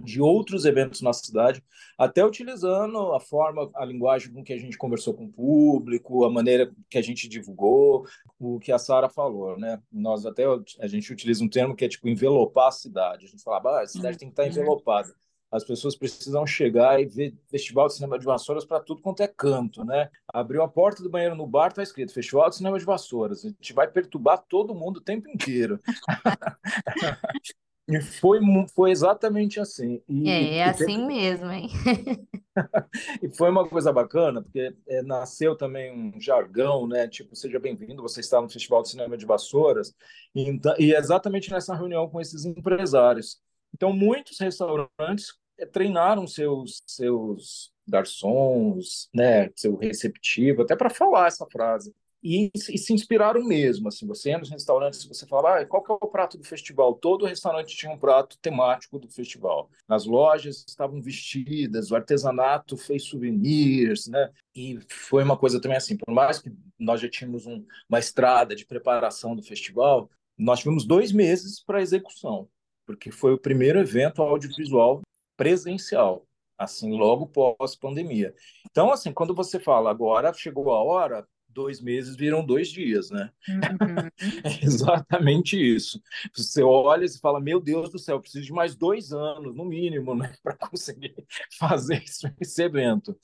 de 0.03 0.19
outros 0.19 0.65
eventos 0.65 1.01
na 1.01 1.13
cidade, 1.13 1.63
até 1.97 2.25
utilizando 2.25 3.13
a 3.13 3.19
forma, 3.19 3.69
a 3.75 3.85
linguagem 3.85 4.33
com 4.33 4.43
que 4.43 4.51
a 4.51 4.57
gente 4.57 4.77
conversou 4.77 5.13
com 5.13 5.25
o 5.25 5.31
público, 5.31 6.25
a 6.25 6.29
maneira 6.29 6.69
que 6.89 6.97
a 6.97 7.01
gente 7.01 7.29
divulgou, 7.29 8.05
o 8.37 8.59
que 8.59 8.71
a 8.71 8.79
Sara 8.79 9.07
falou, 9.07 9.57
né? 9.57 9.79
Nós 9.91 10.25
até 10.25 10.43
a 10.79 10.87
gente 10.87 11.13
utiliza 11.13 11.43
um 11.43 11.47
termo 11.47 11.75
que 11.75 11.85
é 11.85 11.87
tipo 11.87 12.09
envelopar 12.09 12.67
a 12.67 12.71
cidade. 12.71 13.25
A 13.25 13.29
gente 13.29 13.43
fala, 13.43 13.79
ah, 13.79 13.83
a 13.83 13.87
cidade 13.87 14.17
tem 14.17 14.27
que 14.27 14.33
estar 14.33 14.47
envelopada 14.47 15.13
as 15.53 15.63
pessoas 15.63 15.95
precisam 15.95 16.47
chegar 16.47 16.99
e 16.99 17.05
ver 17.05 17.35
Festival 17.47 17.87
de 17.87 17.93
Cinema 17.93 18.17
de 18.17 18.25
Vassouras 18.25 18.65
para 18.65 18.79
tudo 18.79 19.03
quanto 19.03 19.21
é 19.21 19.27
canto, 19.27 19.85
né? 19.85 20.09
Abriu 20.27 20.63
a 20.63 20.67
porta 20.67 21.03
do 21.03 21.11
banheiro 21.11 21.35
no 21.35 21.45
bar, 21.45 21.71
tá 21.71 21.83
escrito 21.83 22.11
Festival 22.11 22.49
de 22.49 22.55
Cinema 22.55 22.79
de 22.79 22.83
Vassouras. 22.83 23.45
A 23.45 23.49
gente 23.49 23.71
vai 23.71 23.87
perturbar 23.87 24.43
todo 24.49 24.73
mundo 24.73 24.97
o 24.97 25.01
tempo 25.01 25.29
inteiro. 25.29 25.79
e 27.87 28.01
foi, 28.01 28.39
foi 28.73 28.89
exatamente 28.89 29.59
assim. 29.59 30.01
E, 30.09 30.27
é, 30.27 30.55
é 30.55 30.63
assim 30.63 31.05
mesmo, 31.05 31.51
hein? 31.51 31.69
e 33.21 33.29
foi 33.29 33.51
uma 33.51 33.69
coisa 33.69 33.93
bacana, 33.93 34.41
porque 34.41 34.75
é, 34.87 35.03
nasceu 35.03 35.55
também 35.55 35.93
um 35.93 36.19
jargão, 36.19 36.87
né? 36.87 37.07
Tipo, 37.07 37.35
seja 37.35 37.59
bem-vindo, 37.59 38.01
você 38.01 38.21
está 38.21 38.41
no 38.41 38.49
Festival 38.49 38.81
de 38.81 38.89
Cinema 38.89 39.15
de 39.15 39.27
Vassouras. 39.27 39.93
E, 40.33 40.49
então, 40.49 40.73
e 40.79 40.95
é 40.95 40.97
exatamente 40.97 41.51
nessa 41.51 41.75
reunião 41.75 42.09
com 42.09 42.19
esses 42.19 42.43
empresários. 42.43 43.39
Então, 43.71 43.93
muitos 43.93 44.39
restaurantes 44.39 45.42
treinaram 45.71 46.27
seus 46.27 46.81
seus 46.85 47.71
garçons, 47.87 49.09
né, 49.13 49.49
seu 49.55 49.75
receptivo, 49.75 50.61
até 50.61 50.75
para 50.75 50.89
falar 50.89 51.27
essa 51.27 51.45
frase. 51.51 51.93
E, 52.23 52.49
e, 52.55 52.77
se 52.77 52.93
inspiraram 52.93 53.43
mesmo, 53.43 53.89
assim, 53.89 54.07
você 54.07 54.29
entra 54.29 54.41
nos 54.41 54.49
restaurantes, 54.49 55.03
você 55.03 55.27
fala, 55.27 55.59
ah, 55.59 55.65
qual 55.65 55.83
que 55.83 55.91
é 55.91 55.95
o 55.95 56.07
prato 56.07 56.37
do 56.37 56.45
festival? 56.45 56.93
Todo 56.95 57.25
restaurante 57.25 57.75
tinha 57.75 57.91
um 57.91 57.99
prato 57.99 58.37
temático 58.39 58.97
do 58.97 59.09
festival. 59.09 59.69
As 59.89 60.05
lojas 60.05 60.63
estavam 60.65 61.01
vestidas, 61.01 61.91
o 61.91 61.95
artesanato 61.97 62.77
fez 62.77 63.03
souvenirs, 63.09 64.07
né? 64.07 64.31
E 64.55 64.79
foi 64.87 65.21
uma 65.21 65.37
coisa 65.37 65.59
também 65.59 65.75
assim, 65.75 65.97
por 65.97 66.13
mais 66.13 66.39
que 66.39 66.49
nós 66.79 67.01
já 67.01 67.09
tínhamos 67.09 67.45
um, 67.45 67.65
uma 67.89 67.99
estrada 67.99 68.55
de 68.55 68.65
preparação 68.65 69.35
do 69.35 69.43
festival, 69.43 70.09
nós 70.37 70.59
tivemos 70.59 70.85
dois 70.85 71.11
meses 71.11 71.61
para 71.61 71.81
execução, 71.81 72.47
porque 72.85 73.11
foi 73.11 73.33
o 73.33 73.37
primeiro 73.37 73.79
evento 73.79 74.21
audiovisual 74.21 75.01
presencial, 75.35 76.27
assim, 76.57 76.97
logo 76.97 77.27
pós-pandemia. 77.27 78.33
Então, 78.69 78.91
assim, 78.91 79.11
quando 79.11 79.33
você 79.33 79.59
fala 79.59 79.89
agora 79.89 80.33
chegou 80.33 80.71
a 80.71 80.83
hora, 80.83 81.27
dois 81.53 81.79
meses 81.79 82.15
viram 82.15 82.45
dois 82.45 82.67
dias, 82.69 83.11
né? 83.11 83.31
Uhum. 83.47 84.09
é 84.43 84.63
exatamente 84.65 85.55
isso. 85.57 86.01
Você 86.35 86.63
olha 86.63 87.05
e 87.05 87.19
fala, 87.19 87.39
meu 87.39 87.59
Deus 87.61 87.89
do 87.91 87.99
céu, 87.99 88.19
preciso 88.19 88.45
de 88.45 88.51
mais 88.51 88.75
dois 88.75 89.13
anos, 89.13 89.55
no 89.55 89.63
mínimo, 89.63 90.15
né, 90.15 90.33
para 90.43 90.55
conseguir 90.55 91.15
fazer 91.57 92.03
esse 92.41 92.63
evento 92.63 93.17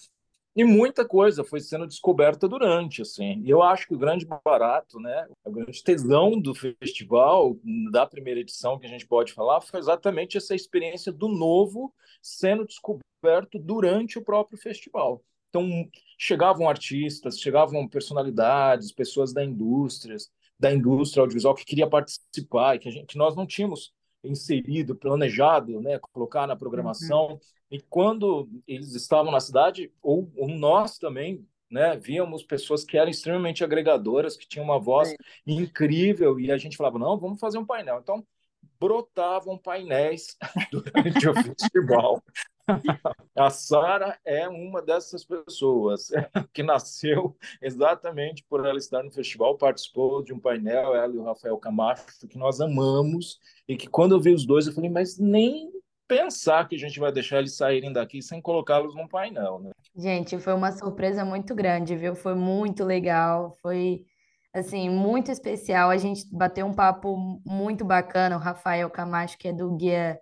e 0.56 0.64
muita 0.64 1.06
coisa 1.06 1.44
foi 1.44 1.60
sendo 1.60 1.88
descoberta 1.88 2.48
durante, 2.48 3.02
assim. 3.02 3.42
E 3.44 3.50
eu 3.50 3.62
acho 3.62 3.88
que 3.88 3.94
o 3.94 3.98
grande 3.98 4.26
barato, 4.26 5.00
né, 5.00 5.28
o 5.46 5.52
grande 5.52 5.84
tesão 5.84 6.40
do 6.40 6.54
festival, 6.54 7.56
da 7.92 8.06
primeira 8.06 8.40
edição 8.40 8.80
que 8.80 8.86
a 8.86 8.90
gente 8.90 9.08
pode 9.08 9.34
falar, 9.34 9.62
foi 9.62 9.80
exatamente 9.80 10.38
essa 10.38 10.56
experiência 10.56 11.12
do 11.12 11.28
novo 11.28 11.94
sendo 12.22 12.66
descoberto 12.66 13.60
durante 13.60 14.18
o 14.18 14.24
próprio 14.24 14.58
festival. 14.58 15.24
Então, 15.50 15.68
chegavam 16.18 16.70
artistas, 16.70 17.40
chegavam 17.40 17.88
personalidades, 17.88 18.92
pessoas 18.92 19.34
da 19.34 19.44
indústria, 19.44 20.16
da 20.60 20.74
indústria 20.74 21.22
audiovisual 21.22 21.56
que 21.56 21.66
queria 21.66 21.90
participar 21.90 22.76
e 22.76 22.80
que, 22.80 22.92
gente, 22.92 23.08
que 23.08 23.18
nós 23.18 23.36
não 23.36 23.48
tínhamos 23.48 23.92
inserido, 24.24 24.96
planejado, 24.96 25.80
né, 25.80 25.98
colocar 26.12 26.46
na 26.46 26.56
programação. 26.56 27.30
Uhum. 27.30 27.40
E 27.72 27.80
quando 27.80 28.50
eles 28.68 28.96
estavam 28.96 29.32
na 29.32 29.40
cidade, 29.40 29.92
ou, 30.02 30.32
ou, 30.36 30.48
nós 30.48 30.98
também, 30.98 31.46
né, 31.70 31.96
víamos 31.98 32.44
pessoas 32.44 32.84
que 32.84 32.98
eram 32.98 33.12
extremamente 33.12 33.64
agregadoras, 33.64 34.36
que 34.36 34.48
tinham 34.48 34.66
uma 34.66 34.80
voz 34.80 35.14
incrível, 35.46 36.40
e 36.40 36.52
a 36.52 36.58
gente 36.58 36.78
falava, 36.78 36.98
não, 36.98 37.20
vamos 37.20 37.40
fazer 37.40 37.58
um 37.58 37.66
painel. 37.66 38.00
Então, 38.00 38.26
brotavam 38.80 39.58
painéis 39.58 40.38
durante 40.72 41.28
o 41.28 41.34
festival. 41.36 42.24
A 43.36 43.50
Sara 43.50 44.20
é 44.24 44.48
uma 44.48 44.82
dessas 44.82 45.26
pessoas 45.26 46.10
que 46.54 46.62
nasceu 46.62 47.36
exatamente 47.62 48.44
por 48.48 48.66
ela 48.66 48.78
estar 48.78 49.04
no 49.04 49.12
festival, 49.12 49.58
participou 49.58 50.24
de 50.24 50.34
um 50.34 50.40
painel, 50.40 50.96
ela 50.96 51.14
e 51.14 51.18
o 51.18 51.24
Rafael 51.24 51.58
Camacho, 51.58 52.28
que 52.28 52.38
nós 52.38 52.62
amamos, 52.62 53.40
e 53.68 53.76
que 53.76 53.88
quando 53.88 54.16
eu 54.16 54.22
vi 54.22 54.34
os 54.34 54.46
dois, 54.46 54.68
eu 54.68 54.74
falei, 54.74 54.90
mas 54.90 55.18
nem 55.18 55.72
pensar 56.10 56.68
que 56.68 56.76
a 56.76 56.80
gente 56.80 57.00
vai 57.00 57.12
deixar 57.12 57.38
eles 57.38 57.56
saírem 57.56 57.94
daqui 57.94 58.20
sem 58.20 58.42
colocá-los 58.42 58.96
num 58.96 59.08
painel, 59.08 59.60
né? 59.60 59.70
Gente, 59.96 60.40
foi 60.40 60.54
uma 60.54 60.72
surpresa 60.72 61.24
muito 61.24 61.54
grande, 61.54 61.96
viu? 61.96 62.16
Foi 62.16 62.34
muito 62.34 62.84
legal, 62.84 63.56
foi 63.62 64.02
assim, 64.52 64.90
muito 64.90 65.32
especial. 65.32 65.92
A 65.92 65.98
gente 65.98 66.26
bateu 66.32 66.66
um 66.66 66.74
papo 66.74 67.40
muito 67.46 67.86
bacana, 67.86 68.36
o 68.36 68.40
Rafael 68.40 68.90
Camacho, 68.90 69.38
que 69.38 69.50
é 69.50 69.54
do 69.54 69.76
Guia 69.76 70.20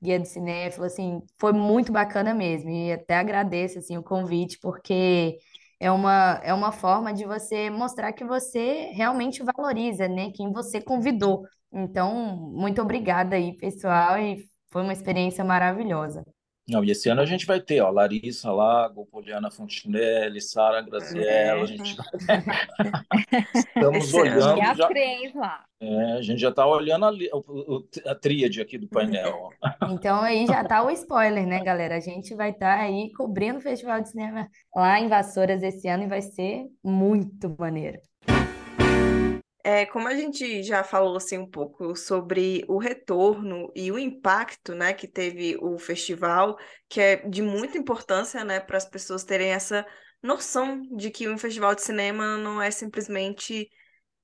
Guia 0.00 0.20
do 0.20 0.26
Cinéfilo, 0.26 0.84
assim, 0.84 1.22
foi 1.38 1.52
muito 1.52 1.90
bacana 1.90 2.32
mesmo. 2.34 2.70
E 2.70 2.92
até 2.92 3.16
agradeço, 3.16 3.78
assim, 3.78 3.96
o 3.96 4.02
convite, 4.02 4.58
porque 4.60 5.38
é 5.80 5.90
uma, 5.90 6.40
é 6.44 6.52
uma 6.52 6.70
forma 6.70 7.12
de 7.12 7.24
você 7.24 7.70
mostrar 7.70 8.12
que 8.12 8.24
você 8.24 8.90
realmente 8.92 9.42
valoriza, 9.42 10.06
né, 10.06 10.30
quem 10.32 10.52
você 10.52 10.80
convidou. 10.80 11.44
Então, 11.72 12.36
muito 12.52 12.80
obrigada 12.82 13.34
aí, 13.36 13.56
pessoal, 13.56 14.18
e 14.18 14.44
foi 14.74 14.82
uma 14.82 14.92
experiência 14.92 15.44
maravilhosa. 15.44 16.24
Não, 16.68 16.82
e 16.82 16.90
esse 16.90 17.08
ano 17.08 17.20
a 17.20 17.26
gente 17.26 17.46
vai 17.46 17.60
ter, 17.60 17.80
ó, 17.80 17.90
Larissa 17.90 18.50
Lago, 18.50 19.06
Poliana 19.06 19.52
Fontinelli, 19.52 20.40
Sara 20.40 20.80
Graziella, 20.80 21.60
é. 21.60 21.62
a 21.62 21.66
gente 21.66 21.96
estamos 23.54 24.12
olhando 24.12 24.56
já... 24.56 24.74
já... 24.74 24.88
três 24.88 25.32
lá. 25.32 25.62
É, 25.78 26.12
a 26.14 26.22
gente 26.22 26.40
já 26.40 26.48
está 26.48 26.66
olhando 26.66 27.04
a, 27.04 27.10
a, 27.10 28.10
a 28.10 28.14
tríade 28.16 28.60
aqui 28.60 28.76
do 28.76 28.88
painel. 28.88 29.50
Então 29.90 30.22
aí 30.22 30.44
já 30.44 30.62
está 30.62 30.82
o 30.82 30.90
spoiler, 30.90 31.46
né, 31.46 31.62
galera? 31.62 31.96
A 31.96 32.00
gente 32.00 32.34
vai 32.34 32.50
estar 32.50 32.78
tá 32.78 32.82
aí 32.82 33.12
cobrindo 33.12 33.58
o 33.58 33.62
Festival 33.62 34.00
de 34.00 34.08
Cinema 34.08 34.48
lá 34.74 34.98
em 34.98 35.06
Vassouras 35.06 35.62
esse 35.62 35.86
ano 35.86 36.02
e 36.02 36.08
vai 36.08 36.22
ser 36.22 36.64
muito 36.82 37.54
maneiro. 37.56 38.00
É, 39.66 39.86
como 39.86 40.06
a 40.06 40.14
gente 40.14 40.62
já 40.62 40.84
falou 40.84 41.16
assim 41.16 41.38
um 41.38 41.50
pouco 41.50 41.96
sobre 41.96 42.66
o 42.68 42.76
retorno 42.76 43.72
e 43.74 43.90
o 43.90 43.98
impacto, 43.98 44.74
né, 44.74 44.92
que 44.92 45.08
teve 45.08 45.56
o 45.58 45.78
festival, 45.78 46.58
que 46.86 47.00
é 47.00 47.16
de 47.26 47.40
muita 47.40 47.78
importância, 47.78 48.44
né, 48.44 48.60
para 48.60 48.76
as 48.76 48.84
pessoas 48.84 49.24
terem 49.24 49.52
essa 49.52 49.86
noção 50.22 50.82
de 50.94 51.10
que 51.10 51.28
um 51.30 51.38
festival 51.38 51.74
de 51.74 51.80
cinema 51.80 52.36
não 52.36 52.60
é 52.60 52.70
simplesmente 52.70 53.70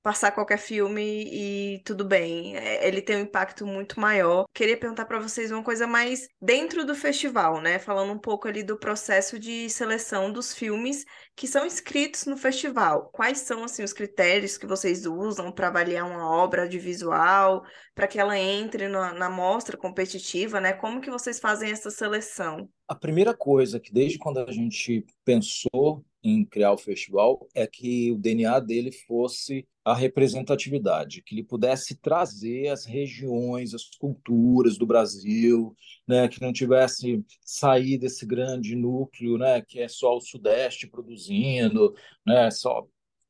passar 0.01 0.31
qualquer 0.31 0.57
filme 0.57 1.01
e 1.31 1.79
tudo 1.83 2.03
bem. 2.03 2.55
É, 2.57 2.87
ele 2.87 3.01
tem 3.01 3.17
um 3.17 3.21
impacto 3.21 3.65
muito 3.65 3.99
maior. 3.99 4.45
Queria 4.53 4.77
perguntar 4.77 5.05
para 5.05 5.19
vocês 5.19 5.51
uma 5.51 5.63
coisa 5.63 5.85
mais 5.85 6.27
dentro 6.41 6.85
do 6.85 6.95
festival, 6.95 7.61
né? 7.61 7.79
Falando 7.79 8.13
um 8.13 8.19
pouco 8.19 8.47
ali 8.47 8.63
do 8.63 8.77
processo 8.77 9.37
de 9.39 9.69
seleção 9.69 10.31
dos 10.31 10.53
filmes 10.53 11.05
que 11.35 11.47
são 11.47 11.65
inscritos 11.65 12.25
no 12.25 12.37
festival. 12.37 13.09
Quais 13.11 13.39
são 13.39 13.63
assim 13.63 13.83
os 13.83 13.93
critérios 13.93 14.57
que 14.57 14.65
vocês 14.65 15.05
usam 15.05 15.51
para 15.51 15.67
avaliar 15.67 16.07
uma 16.07 16.29
obra 16.29 16.67
de 16.67 16.79
visual, 16.79 17.63
para 17.93 18.07
que 18.07 18.19
ela 18.19 18.37
entre 18.37 18.87
na, 18.87 19.13
na 19.13 19.29
mostra 19.29 19.77
competitiva, 19.77 20.59
né? 20.59 20.73
Como 20.73 21.01
que 21.01 21.11
vocês 21.11 21.39
fazem 21.39 21.71
essa 21.71 21.91
seleção? 21.91 22.69
A 22.87 22.95
primeira 22.95 23.33
coisa 23.33 23.79
que 23.79 23.93
desde 23.93 24.17
quando 24.17 24.39
a 24.39 24.51
gente 24.51 25.05
pensou 25.23 26.03
em 26.23 26.45
criar 26.45 26.73
o 26.73 26.77
festival 26.77 27.47
é 27.53 27.65
que 27.65 28.11
o 28.11 28.17
DNA 28.17 28.59
dele 28.59 28.91
fosse 28.91 29.67
a 29.83 29.93
representatividade, 29.95 31.23
que 31.23 31.33
ele 31.33 31.43
pudesse 31.43 31.95
trazer 31.95 32.67
as 32.67 32.85
regiões, 32.85 33.73
as 33.73 33.89
culturas 33.97 34.77
do 34.77 34.85
Brasil, 34.85 35.75
né, 36.07 36.27
que 36.27 36.41
não 36.41 36.53
tivesse 36.53 37.23
sair 37.43 37.97
desse 37.97 38.25
grande 38.25 38.75
núcleo, 38.75 39.37
né, 39.37 39.61
que 39.61 39.79
é 39.79 39.87
só 39.87 40.15
o 40.15 40.21
Sudeste 40.21 40.87
produzindo, 40.87 41.93
né, 42.25 42.51
só 42.51 42.87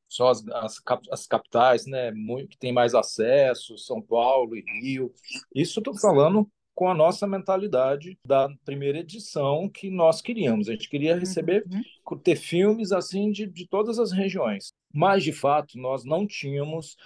só 0.08 0.28
as, 0.28 0.46
as, 0.48 0.76
as 1.10 1.26
capitais, 1.26 1.86
né, 1.86 2.12
que 2.50 2.58
tem 2.58 2.70
mais 2.70 2.94
acesso, 2.94 3.78
São 3.78 4.02
Paulo 4.02 4.54
e 4.54 4.62
Rio. 4.82 5.10
Isso 5.54 5.80
estou 5.80 5.98
falando 5.98 6.46
com 6.74 6.88
a 6.88 6.94
nossa 6.94 7.26
mentalidade 7.26 8.18
da 8.26 8.48
primeira 8.64 8.98
edição 8.98 9.68
que 9.68 9.90
nós 9.90 10.20
queríamos. 10.20 10.68
A 10.68 10.72
gente 10.72 10.88
queria 10.88 11.18
receber, 11.18 11.64
uhum. 11.70 12.18
ter 12.18 12.36
filmes 12.36 12.92
assim 12.92 13.30
de, 13.30 13.46
de 13.46 13.66
todas 13.66 13.98
as 13.98 14.12
regiões. 14.12 14.72
Mas, 14.92 15.22
de 15.22 15.32
fato, 15.32 15.78
nós 15.78 16.04
não 16.04 16.26
tínhamos 16.26 16.96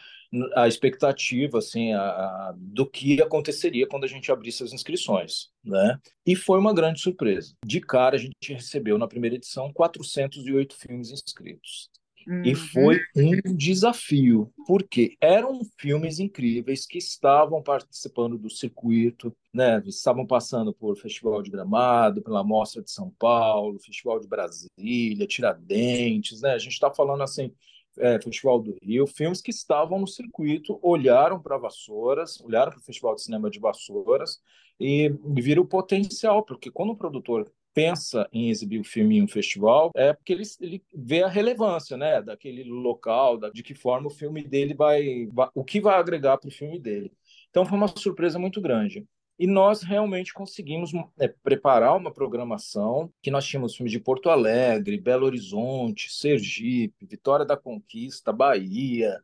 a 0.54 0.66
expectativa 0.66 1.58
assim 1.58 1.92
a, 1.92 2.02
a, 2.02 2.54
do 2.56 2.84
que 2.88 3.22
aconteceria 3.22 3.86
quando 3.86 4.04
a 4.04 4.08
gente 4.08 4.30
abrisse 4.30 4.62
as 4.62 4.72
inscrições, 4.72 5.48
né? 5.64 5.98
E 6.26 6.34
foi 6.34 6.58
uma 6.58 6.74
grande 6.74 7.00
surpresa. 7.00 7.54
De 7.64 7.80
cara 7.80 8.16
a 8.16 8.18
gente 8.18 8.52
recebeu 8.52 8.98
na 8.98 9.06
primeira 9.06 9.36
edição 9.36 9.72
408 9.72 10.74
filmes 10.74 11.10
inscritos. 11.10 11.88
Uhum. 12.26 12.42
E 12.44 12.54
foi 12.56 13.00
um 13.14 13.54
desafio, 13.54 14.52
porque 14.66 15.16
eram 15.20 15.60
filmes 15.78 16.18
incríveis 16.18 16.84
que 16.84 16.98
estavam 16.98 17.62
participando 17.62 18.36
do 18.36 18.50
circuito, 18.50 19.34
né? 19.54 19.80
Estavam 19.86 20.26
passando 20.26 20.72
por 20.72 20.96
Festival 20.96 21.40
de 21.40 21.50
Gramado, 21.50 22.22
pela 22.22 22.42
Mostra 22.42 22.82
de 22.82 22.90
São 22.90 23.10
Paulo, 23.18 23.78
Festival 23.78 24.18
de 24.18 24.26
Brasília, 24.26 25.26
Tiradentes, 25.26 26.40
né? 26.40 26.54
A 26.54 26.58
gente 26.58 26.72
está 26.72 26.92
falando 26.92 27.22
assim, 27.22 27.52
é, 27.98 28.20
Festival 28.20 28.60
do 28.60 28.76
Rio, 28.82 29.06
filmes 29.06 29.40
que 29.40 29.50
estavam 29.50 30.00
no 30.00 30.08
circuito, 30.08 30.78
olharam 30.82 31.40
para 31.40 31.56
Vassouras, 31.56 32.40
olharam 32.40 32.72
para 32.72 32.80
o 32.80 32.84
Festival 32.84 33.14
de 33.14 33.22
Cinema 33.22 33.48
de 33.48 33.60
Vassouras 33.60 34.40
e 34.80 35.08
viram 35.28 35.62
o 35.62 35.66
potencial, 35.66 36.42
porque 36.44 36.70
quando 36.70 36.90
o 36.90 36.96
produtor 36.96 37.50
pensa 37.76 38.26
em 38.32 38.48
exibir 38.48 38.80
o 38.80 38.84
filme 38.84 39.18
em 39.18 39.22
um 39.22 39.28
festival 39.28 39.90
é 39.94 40.14
porque 40.14 40.32
ele, 40.32 40.44
ele 40.62 40.82
vê 40.94 41.22
a 41.22 41.28
relevância, 41.28 41.94
né, 41.94 42.22
daquele 42.22 42.64
local, 42.64 43.36
da, 43.36 43.50
de 43.50 43.62
que 43.62 43.74
forma 43.74 44.06
o 44.06 44.10
filme 44.10 44.42
dele 44.42 44.72
vai, 44.72 45.28
vai 45.30 45.50
o 45.54 45.62
que 45.62 45.78
vai 45.78 45.96
agregar 45.96 46.38
para 46.38 46.48
o 46.48 46.50
filme 46.50 46.78
dele. 46.78 47.12
Então 47.50 47.66
foi 47.66 47.76
uma 47.76 47.88
surpresa 47.88 48.38
muito 48.38 48.62
grande. 48.62 49.06
E 49.38 49.46
nós 49.46 49.82
realmente 49.82 50.32
conseguimos 50.32 50.90
é, 51.20 51.28
preparar 51.28 51.94
uma 51.94 52.10
programação 52.10 53.12
que 53.20 53.30
nós 53.30 53.44
tínhamos 53.46 53.76
filmes 53.76 53.92
de 53.92 54.00
Porto 54.00 54.30
Alegre, 54.30 54.98
Belo 54.98 55.26
Horizonte, 55.26 56.10
Sergipe, 56.10 57.04
Vitória 57.04 57.44
da 57.44 57.58
Conquista, 57.58 58.32
Bahia, 58.32 59.22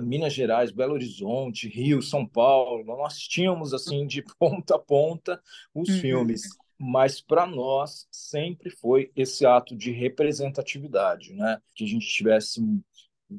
Minas 0.00 0.32
Gerais, 0.32 0.72
Belo 0.72 0.94
Horizonte, 0.94 1.68
Rio, 1.68 2.02
São 2.02 2.26
Paulo. 2.26 2.84
Nós 2.84 3.16
tínhamos 3.16 3.72
assim 3.72 4.08
de 4.08 4.24
ponta 4.40 4.74
a 4.74 4.78
ponta 4.80 5.40
os 5.72 5.88
uhum. 5.88 6.00
filmes 6.00 6.42
mas 6.84 7.20
para 7.20 7.46
nós 7.46 8.08
sempre 8.10 8.68
foi 8.68 9.12
esse 9.14 9.46
ato 9.46 9.76
de 9.76 9.92
representatividade, 9.92 11.32
né? 11.32 11.60
Que 11.76 11.84
a 11.84 11.86
gente 11.86 12.04
tivesse 12.04 12.60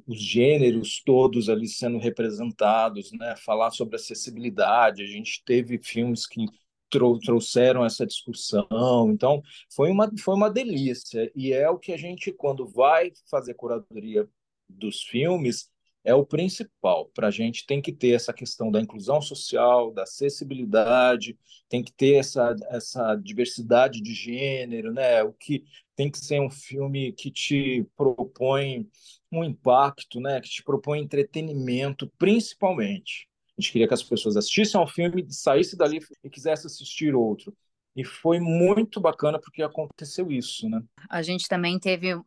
os 0.07 0.17
gêneros 0.17 1.03
todos 1.05 1.49
ali 1.49 1.67
sendo 1.67 1.97
representados, 1.97 3.11
né? 3.11 3.35
Falar 3.35 3.71
sobre 3.71 3.97
acessibilidade, 3.97 5.03
a 5.03 5.05
gente 5.05 5.43
teve 5.43 5.77
filmes 5.77 6.25
que 6.25 6.45
trouxeram 6.89 7.83
essa 7.83 8.05
discussão. 8.05 9.11
Então, 9.11 9.41
foi 9.75 9.91
uma, 9.91 10.09
foi 10.19 10.35
uma 10.35 10.49
delícia. 10.49 11.29
E 11.35 11.51
é 11.51 11.69
o 11.69 11.77
que 11.77 11.91
a 11.91 11.97
gente, 11.97 12.31
quando 12.31 12.65
vai 12.65 13.11
fazer 13.29 13.55
curadoria 13.55 14.25
dos 14.69 15.01
filmes, 15.01 15.69
é 16.03 16.13
o 16.13 16.25
principal. 16.25 17.09
Para 17.13 17.27
a 17.27 17.31
gente 17.31 17.65
tem 17.65 17.81
que 17.81 17.91
ter 17.91 18.11
essa 18.11 18.33
questão 18.33 18.69
da 18.69 18.81
inclusão 18.81 19.21
social, 19.21 19.91
da 19.91 20.03
acessibilidade, 20.03 21.37
tem 21.69 21.83
que 21.83 21.93
ter 21.93 22.15
essa, 22.15 22.55
essa 22.69 23.15
diversidade 23.15 24.01
de 24.01 24.13
gênero, 24.13 24.93
né? 24.93 25.23
O 25.23 25.33
que 25.33 25.63
tem 25.95 26.11
que 26.11 26.17
ser 26.17 26.41
um 26.41 26.49
filme 26.49 27.13
que 27.13 27.31
te 27.31 27.85
propõe 27.95 28.87
um 29.31 29.43
impacto, 29.43 30.19
né? 30.19 30.41
Que 30.41 30.49
te 30.49 30.63
propõe 30.63 30.99
entretenimento, 30.99 32.11
principalmente. 32.17 33.27
A 33.57 33.61
gente 33.61 33.71
queria 33.71 33.87
que 33.87 33.93
as 33.93 34.03
pessoas 34.03 34.35
assistissem 34.35 34.79
ao 34.79 34.87
filme, 34.87 35.25
saíssem 35.29 35.77
dali 35.77 35.99
e 36.23 36.29
quisessem 36.29 36.65
assistir 36.65 37.15
outro. 37.15 37.55
E 37.95 38.03
foi 38.03 38.39
muito 38.39 38.99
bacana 38.99 39.39
porque 39.39 39.61
aconteceu 39.61 40.31
isso, 40.31 40.67
né? 40.67 40.81
A 41.09 41.21
gente 41.21 41.47
também 41.47 41.77
teve 41.77 42.15
uh, 42.15 42.23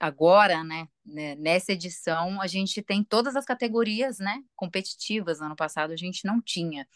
agora, 0.00 0.64
né, 0.64 0.88
né, 1.04 1.34
nessa 1.36 1.72
edição, 1.72 2.40
a 2.40 2.46
gente 2.46 2.80
tem 2.82 3.04
todas 3.04 3.36
as 3.36 3.44
categorias, 3.44 4.18
né, 4.18 4.42
competitivas. 4.56 5.40
Ano 5.42 5.54
passado 5.54 5.92
a 5.92 5.96
gente 5.96 6.24
não 6.24 6.40
tinha. 6.40 6.88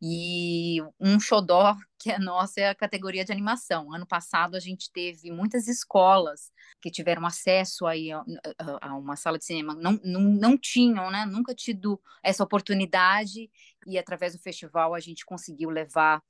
E 0.00 0.78
um 1.00 1.18
xodó 1.18 1.74
que 1.98 2.10
é 2.12 2.18
nosso 2.18 2.60
é 2.60 2.68
a 2.68 2.74
categoria 2.74 3.24
de 3.24 3.32
animação. 3.32 3.92
Ano 3.92 4.06
passado 4.06 4.54
a 4.54 4.60
gente 4.60 4.92
teve 4.92 5.32
muitas 5.32 5.66
escolas 5.66 6.52
que 6.80 6.90
tiveram 6.90 7.26
acesso 7.26 7.84
aí 7.84 8.12
a, 8.12 8.22
a, 8.58 8.90
a 8.90 8.96
uma 8.96 9.16
sala 9.16 9.38
de 9.38 9.44
cinema, 9.44 9.74
não, 9.74 9.98
não, 10.04 10.20
não 10.20 10.56
tinham, 10.56 11.10
né, 11.10 11.26
nunca 11.26 11.54
tido 11.54 12.00
essa 12.22 12.44
oportunidade 12.44 13.50
e 13.86 13.98
através 13.98 14.34
do 14.34 14.38
festival 14.38 14.94
a 14.94 15.00
gente 15.00 15.24
conseguiu 15.24 15.70
levar 15.70 16.22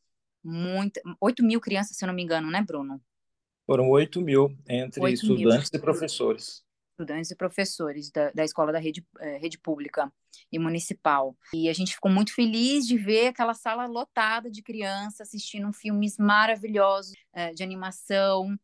muita, 0.46 1.00
8 1.20 1.42
mil 1.44 1.60
crianças, 1.60 1.96
se 1.96 2.04
eu 2.04 2.06
não 2.06 2.14
me 2.14 2.22
engano, 2.22 2.50
né, 2.50 2.62
Bruno? 2.62 3.00
Foram 3.66 3.88
8 3.90 4.20
mil 4.20 4.56
entre 4.68 5.02
8 5.02 5.14
estudantes 5.14 5.70
mil. 5.70 5.80
e 5.80 5.82
professores. 5.82 6.64
Estudantes 6.92 7.30
e 7.30 7.36
professores 7.36 8.10
da, 8.10 8.30
da 8.30 8.44
escola 8.44 8.72
da 8.72 8.78
rede, 8.78 9.04
eh, 9.18 9.38
rede 9.38 9.58
pública 9.58 10.10
e 10.50 10.58
municipal. 10.58 11.36
E 11.52 11.68
a 11.68 11.72
gente 11.72 11.94
ficou 11.94 12.10
muito 12.10 12.32
feliz 12.32 12.86
de 12.86 12.96
ver 12.96 13.28
aquela 13.28 13.52
sala 13.52 13.86
lotada 13.86 14.50
de 14.50 14.62
crianças 14.62 15.22
assistindo 15.22 15.70
filmes 15.72 16.16
maravilhosos 16.16 17.14
eh, 17.34 17.52
de 17.52 17.62
animação. 17.62 18.56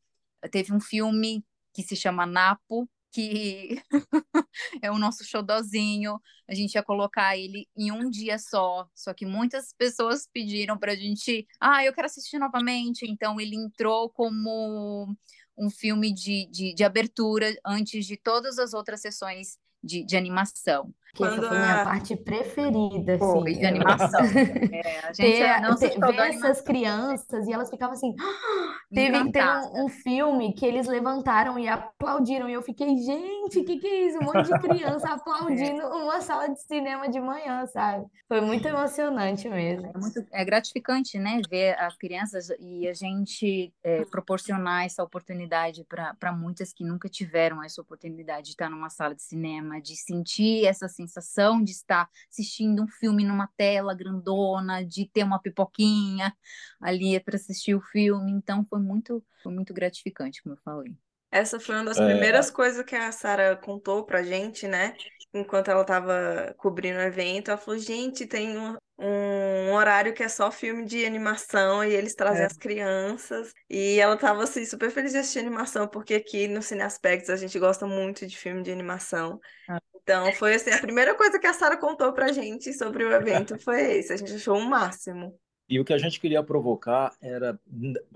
Teve 0.51 0.73
um 0.73 0.81
filme 0.81 1.45
que 1.75 1.83
se 1.83 1.97
chama 1.97 2.25
Napo, 2.25 2.89
que 3.13 3.81
é 4.83 4.91
o 4.91 4.99
nosso 4.99 5.25
xodózinho. 5.25 6.19
A 6.49 6.55
gente 6.55 6.75
ia 6.75 6.83
colocar 6.83 7.37
ele 7.37 7.69
em 7.77 7.93
um 7.93 8.09
dia 8.11 8.39
só, 8.39 8.89
só 8.95 9.13
que 9.15 9.27
muitas 9.27 9.73
pessoas 9.75 10.27
pediram 10.33 10.79
para 10.79 10.93
a 10.93 10.97
gente, 10.97 11.47
ah, 11.61 11.85
eu 11.85 11.93
quero 11.93 12.07
assistir 12.07 12.39
novamente. 12.39 13.07
Então 13.09 13.41
ele 13.41 13.55
entrou 13.57 14.11
como 14.11 15.15
um 15.57 15.71
filme 15.71 16.13
de, 16.13 16.47
de, 16.51 16.75
de 16.75 16.85
abertura 16.85 17.55
antes 17.65 18.07
de 18.07 18.17
todas 18.17 18.59
as 18.59 18.73
outras 18.73 19.01
sessões 19.01 19.59
de, 19.83 20.05
de 20.05 20.17
animação. 20.17 20.95
Que 21.15 21.25
essa 21.25 21.37
foi 21.37 21.47
a 21.47 21.61
minha 21.61 21.85
parte 21.85 22.17
preferida, 22.17 23.15
assim. 23.17 23.33
Foi, 23.33 23.53
de 23.53 23.67
animação. 23.67 24.21
é, 24.73 24.99
a 25.07 25.13
gente 25.13 25.17
ter, 25.17 25.61
não 25.61 25.77
ter, 25.77 25.99
ver 25.99 26.19
essas 26.21 26.63
crianças 26.63 27.47
e 27.47 27.53
elas 27.53 27.69
ficavam 27.69 27.93
assim. 27.93 28.15
Ah! 28.19 28.79
Teve, 28.95 29.19
um, 29.19 29.85
um, 29.85 29.89
filme 29.89 30.55
que 30.55 30.65
eles 30.65 30.87
levantaram 30.87 31.59
e 31.59 31.69
aplaudiram. 31.69 32.49
E 32.49 32.55
eu 32.55 32.63
fiquei, 32.63 32.97
gente, 32.97 33.59
o 33.59 33.65
que, 33.65 33.79
que 33.79 33.87
é 33.87 34.07
isso? 34.07 34.19
Um 34.19 34.25
monte 34.25 34.47
de 34.47 34.59
criança 34.59 35.09
aplaudindo 35.13 35.83
é. 35.83 35.87
uma 35.87 36.21
sala 36.23 36.49
de 36.49 36.61
cinema 36.63 37.09
de 37.11 37.21
manhã, 37.21 37.67
sabe? 37.67 38.07
Foi 38.27 38.41
muito 38.41 38.67
emocionante 38.67 39.49
mesmo. 39.51 39.91
É, 39.95 39.99
muito, 39.99 40.25
é 40.33 40.45
gratificante, 40.45 41.19
né? 41.19 41.43
Ver 41.49 41.79
as 41.79 41.95
crianças 41.97 42.49
e 42.59 42.89
a 42.89 42.95
gente 42.95 43.71
é, 43.85 44.05
proporcionar 44.07 44.87
essa 44.87 45.03
oportunidade 45.03 45.87
para 46.19 46.33
muitas 46.33 46.73
que 46.73 46.85
nunca 46.85 47.09
tiveram 47.09 47.63
essa 47.63 47.83
oportunidade 47.83 48.47
de 48.47 48.51
estar 48.53 48.71
numa 48.71 48.89
sala 48.89 49.15
de 49.15 49.23
cinema, 49.23 49.81
de 49.81 49.95
sentir 49.95 50.65
essa 50.65 50.89
sensação 51.07 51.63
de 51.63 51.73
estar 51.73 52.09
assistindo 52.31 52.83
um 52.83 52.89
filme 52.89 53.25
numa 53.25 53.49
tela 53.57 53.95
grandona, 53.95 54.85
de 54.85 55.09
ter 55.13 55.25
uma 55.25 55.41
pipoquinha 55.41 56.35
ali 56.81 57.19
para 57.21 57.37
assistir 57.37 57.75
o 57.75 57.81
filme. 57.81 58.33
Então 58.33 58.67
foi 58.69 58.81
muito, 58.81 59.25
foi 59.43 59.53
muito 59.53 59.75
gratificante, 59.75 60.43
como 60.43 60.55
eu 60.55 60.61
falei. 60.65 60.97
Essa 61.33 61.59
foi 61.59 61.75
uma 61.77 61.85
das 61.85 61.99
é... 61.99 62.05
primeiras 62.05 62.51
coisas 62.51 62.85
que 62.85 62.95
a 62.95 63.11
Sara 63.11 63.57
contou 63.57 64.05
pra 64.05 64.23
gente, 64.23 64.69
né? 64.69 64.95
Enquanto 65.33 65.71
ela 65.71 65.81
estava 65.81 66.55
cobrindo 66.59 66.99
o 66.99 67.03
evento, 67.03 67.51
ela 67.51 67.57
falou: 67.57 67.81
gente, 67.81 68.27
tem 68.27 68.59
um, 68.59 68.77
um 68.99 69.73
horário 69.73 70.13
que 70.13 70.23
é 70.23 70.29
só 70.29 70.51
filme 70.51 70.85
de 70.85 71.07
animação 71.07 71.83
e 71.83 71.95
eles 71.95 72.15
trazem 72.15 72.43
é. 72.43 72.47
as 72.47 72.57
crianças. 72.59 73.55
E 73.69 73.99
ela 73.99 74.15
estava 74.15 74.43
assim, 74.43 74.67
super 74.67 74.91
feliz 74.91 75.13
de 75.13 75.19
assistir 75.19 75.39
animação, 75.39 75.89
porque 75.89 76.15
aqui 76.15 76.47
no 76.47 76.61
Cine 76.61 76.83
Aspectos 76.83 77.31
a 77.31 77.37
gente 77.37 77.59
gosta 77.59 77.87
muito 77.87 78.27
de 78.27 78.37
filme 78.37 78.63
de 78.63 78.71
animação. 78.71 79.41
Ah. 79.67 79.81
Então, 80.03 80.33
foi 80.33 80.55
assim, 80.55 80.71
a 80.71 80.81
primeira 80.81 81.15
coisa 81.15 81.39
que 81.39 81.47
a 81.47 81.53
Sara 81.53 81.77
contou 81.77 82.13
pra 82.13 82.33
gente 82.33 82.73
sobre 82.73 83.05
o 83.05 83.13
evento 83.13 83.59
foi 83.59 83.99
isso. 83.99 84.13
A 84.13 84.17
gente 84.17 84.35
achou 84.35 84.57
o 84.57 84.59
um 84.59 84.69
máximo. 84.69 85.39
E 85.69 85.79
o 85.79 85.85
que 85.85 85.93
a 85.93 85.99
gente 85.99 86.21
queria 86.21 86.43
provocar 86.43 87.15
era, 87.21 87.59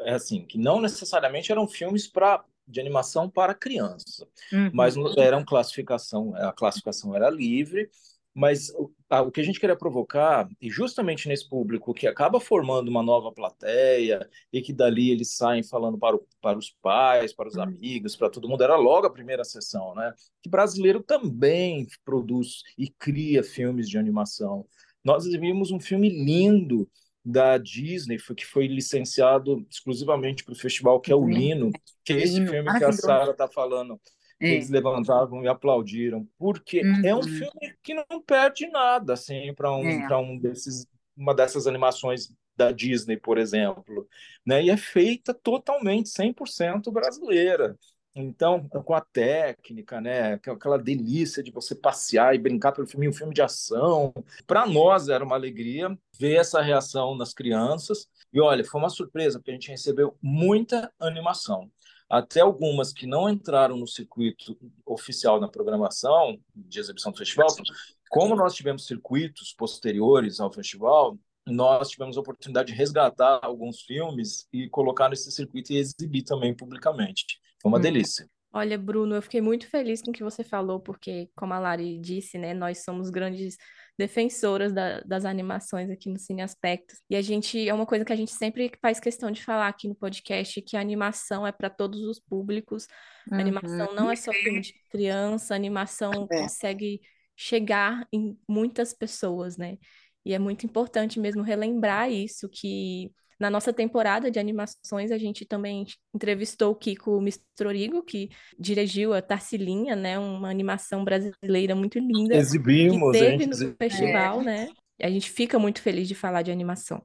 é 0.00 0.14
assim, 0.14 0.44
que 0.44 0.58
não 0.58 0.80
necessariamente 0.80 1.50
eram 1.50 1.66
filmes 1.66 2.06
para 2.06 2.44
de 2.68 2.80
animação 2.80 3.30
para 3.30 3.54
criança, 3.54 4.26
uhum. 4.52 4.70
mas 4.74 4.96
eram 5.16 5.44
classificação, 5.44 6.34
a 6.34 6.52
classificação 6.52 7.14
era 7.14 7.30
livre 7.30 7.88
mas 8.36 8.68
o, 8.74 8.92
o 9.10 9.30
que 9.30 9.40
a 9.40 9.42
gente 9.42 9.58
queria 9.58 9.74
provocar, 9.74 10.46
e 10.60 10.68
justamente 10.68 11.26
nesse 11.26 11.48
público 11.48 11.94
que 11.94 12.06
acaba 12.06 12.38
formando 12.38 12.88
uma 12.88 13.02
nova 13.02 13.32
plateia, 13.32 14.28
e 14.52 14.60
que 14.60 14.74
dali 14.74 15.10
eles 15.10 15.34
saem 15.34 15.62
falando 15.62 15.96
para, 15.96 16.16
o, 16.16 16.26
para 16.42 16.58
os 16.58 16.70
pais, 16.82 17.32
para 17.32 17.48
os 17.48 17.54
uhum. 17.54 17.62
amigos, 17.62 18.14
para 18.14 18.28
todo 18.28 18.46
mundo, 18.46 18.62
era 18.62 18.76
logo 18.76 19.06
a 19.06 19.12
primeira 19.12 19.42
sessão, 19.42 19.94
né? 19.94 20.12
Que 20.42 20.50
brasileiro 20.50 21.02
também 21.02 21.86
produz 22.04 22.60
e 22.76 22.90
cria 22.90 23.42
filmes 23.42 23.88
de 23.88 23.96
animação. 23.96 24.66
Nós 25.02 25.24
vimos 25.24 25.70
um 25.70 25.80
filme 25.80 26.10
lindo 26.10 26.86
da 27.24 27.56
Disney, 27.56 28.18
que 28.18 28.44
foi 28.44 28.66
licenciado 28.66 29.66
exclusivamente 29.70 30.44
para 30.44 30.52
o 30.52 30.58
festival, 30.58 31.00
que 31.00 31.10
é 31.10 31.16
o 31.16 31.26
Lino, 31.26 31.70
que 32.04 32.12
é 32.12 32.18
esse 32.18 32.46
filme 32.46 32.78
que 32.78 32.84
a 32.84 32.92
Sara 32.92 33.30
está 33.30 33.48
falando 33.48 33.98
é. 34.40 34.48
eles 34.48 34.70
levantavam 34.70 35.42
e 35.42 35.48
aplaudiram, 35.48 36.26
porque 36.38 36.80
uhum. 36.80 37.02
é 37.04 37.14
um 37.14 37.18
uhum. 37.18 37.22
filme 37.22 37.76
que 37.82 37.94
não 37.94 38.22
perde 38.24 38.66
nada, 38.68 39.14
assim, 39.14 39.52
para 39.54 39.74
um, 39.74 39.88
é. 39.88 40.16
um 40.16 40.38
desses, 40.38 40.86
uma 41.16 41.34
dessas 41.34 41.66
animações 41.66 42.32
da 42.56 42.72
Disney, 42.72 43.16
por 43.16 43.38
exemplo, 43.38 44.08
né? 44.44 44.62
E 44.62 44.70
é 44.70 44.76
feita 44.76 45.34
totalmente 45.34 46.08
100% 46.08 46.90
brasileira. 46.90 47.76
Então, 48.18 48.66
com 48.66 48.94
a 48.94 49.00
técnica, 49.02 50.00
né, 50.00 50.32
aquela 50.32 50.78
delícia 50.78 51.42
de 51.42 51.50
você 51.50 51.74
passear 51.74 52.34
e 52.34 52.38
brincar 52.38 52.72
pelo 52.72 52.86
filme, 52.86 53.06
um 53.06 53.12
filme 53.12 53.34
de 53.34 53.42
ação. 53.42 54.14
Para 54.46 54.66
nós 54.66 55.10
era 55.10 55.22
uma 55.22 55.34
alegria 55.36 55.94
ver 56.18 56.36
essa 56.36 56.62
reação 56.62 57.14
nas 57.14 57.34
crianças. 57.34 58.08
E 58.32 58.40
olha, 58.40 58.64
foi 58.64 58.80
uma 58.80 58.88
surpresa, 58.88 59.38
porque 59.38 59.50
a 59.50 59.54
gente 59.54 59.70
recebeu 59.70 60.16
muita 60.22 60.90
animação. 60.98 61.70
Até 62.08 62.40
algumas 62.40 62.92
que 62.92 63.06
não 63.06 63.28
entraram 63.28 63.76
no 63.76 63.86
circuito 63.86 64.56
oficial 64.84 65.40
na 65.40 65.48
programação 65.48 66.38
de 66.54 66.78
exibição 66.78 67.10
do 67.10 67.18
festival, 67.18 67.48
como 68.08 68.36
nós 68.36 68.54
tivemos 68.54 68.86
circuitos 68.86 69.52
posteriores 69.52 70.38
ao 70.38 70.52
festival, 70.52 71.18
nós 71.46 71.88
tivemos 71.88 72.16
a 72.16 72.20
oportunidade 72.20 72.72
de 72.72 72.78
resgatar 72.78 73.40
alguns 73.42 73.82
filmes 73.82 74.48
e 74.52 74.68
colocar 74.68 75.08
nesse 75.08 75.30
circuito 75.30 75.72
e 75.72 75.76
exibir 75.76 76.22
também 76.22 76.54
publicamente. 76.54 77.40
Foi 77.60 77.70
uma 77.70 77.78
hum. 77.78 77.82
delícia. 77.82 78.28
Olha, 78.52 78.78
Bruno, 78.78 79.14
eu 79.14 79.22
fiquei 79.22 79.40
muito 79.40 79.68
feliz 79.68 80.00
com 80.00 80.10
o 80.10 80.14
que 80.14 80.24
você 80.24 80.42
falou, 80.42 80.80
porque, 80.80 81.28
como 81.36 81.52
a 81.52 81.58
Lari 81.58 81.98
disse, 81.98 82.38
né, 82.38 82.54
nós 82.54 82.82
somos 82.84 83.10
grandes 83.10 83.56
defensoras 83.98 84.72
da, 84.72 85.00
das 85.00 85.24
animações 85.24 85.90
aqui 85.90 86.10
no 86.10 86.18
Cine 86.18 86.42
Aspectos. 86.42 87.00
E 87.08 87.16
a 87.16 87.22
gente, 87.22 87.68
é 87.68 87.72
uma 87.72 87.86
coisa 87.86 88.04
que 88.04 88.12
a 88.12 88.16
gente 88.16 88.32
sempre 88.32 88.70
faz 88.80 89.00
questão 89.00 89.30
de 89.30 89.42
falar 89.42 89.68
aqui 89.68 89.88
no 89.88 89.94
podcast, 89.94 90.60
que 90.62 90.76
a 90.76 90.80
animação 90.80 91.46
é 91.46 91.52
para 91.52 91.70
todos 91.70 92.00
os 92.02 92.20
públicos. 92.20 92.86
Uhum. 93.30 93.38
Animação 93.38 93.94
não 93.94 94.10
é 94.10 94.16
só 94.16 94.32
filme 94.32 94.60
de 94.60 94.74
criança, 94.90 95.54
a 95.54 95.56
animação 95.56 96.12
é. 96.30 96.42
consegue 96.42 97.00
chegar 97.34 98.06
em 98.12 98.38
muitas 98.48 98.92
pessoas, 98.92 99.56
né? 99.56 99.78
E 100.24 100.34
é 100.34 100.38
muito 100.38 100.66
importante 100.66 101.20
mesmo 101.20 101.42
relembrar 101.42 102.10
isso, 102.10 102.48
que 102.48 103.12
na 103.38 103.50
nossa 103.50 103.72
temporada 103.72 104.30
de 104.30 104.38
animações, 104.38 105.10
a 105.10 105.18
gente 105.18 105.44
também 105.44 105.84
entrevistou 106.14 106.72
o 106.72 106.74
Kiko 106.74 107.20
Mistrorigo, 107.20 108.02
que 108.02 108.30
dirigiu 108.58 109.12
a 109.12 109.20
Tarsilinha, 109.20 109.94
né? 109.94 110.18
Uma 110.18 110.48
animação 110.48 111.04
brasileira 111.04 111.74
muito 111.74 111.98
linda. 111.98 112.34
Exibimos, 112.34 113.12
que 113.12 113.18
teve 113.18 113.46
no 113.46 113.74
festival, 113.76 114.42
né? 114.42 114.68
A 115.02 115.10
gente 115.10 115.30
fica 115.30 115.58
muito 115.58 115.82
feliz 115.82 116.08
de 116.08 116.14
falar 116.14 116.42
de 116.42 116.50
animação. 116.50 117.02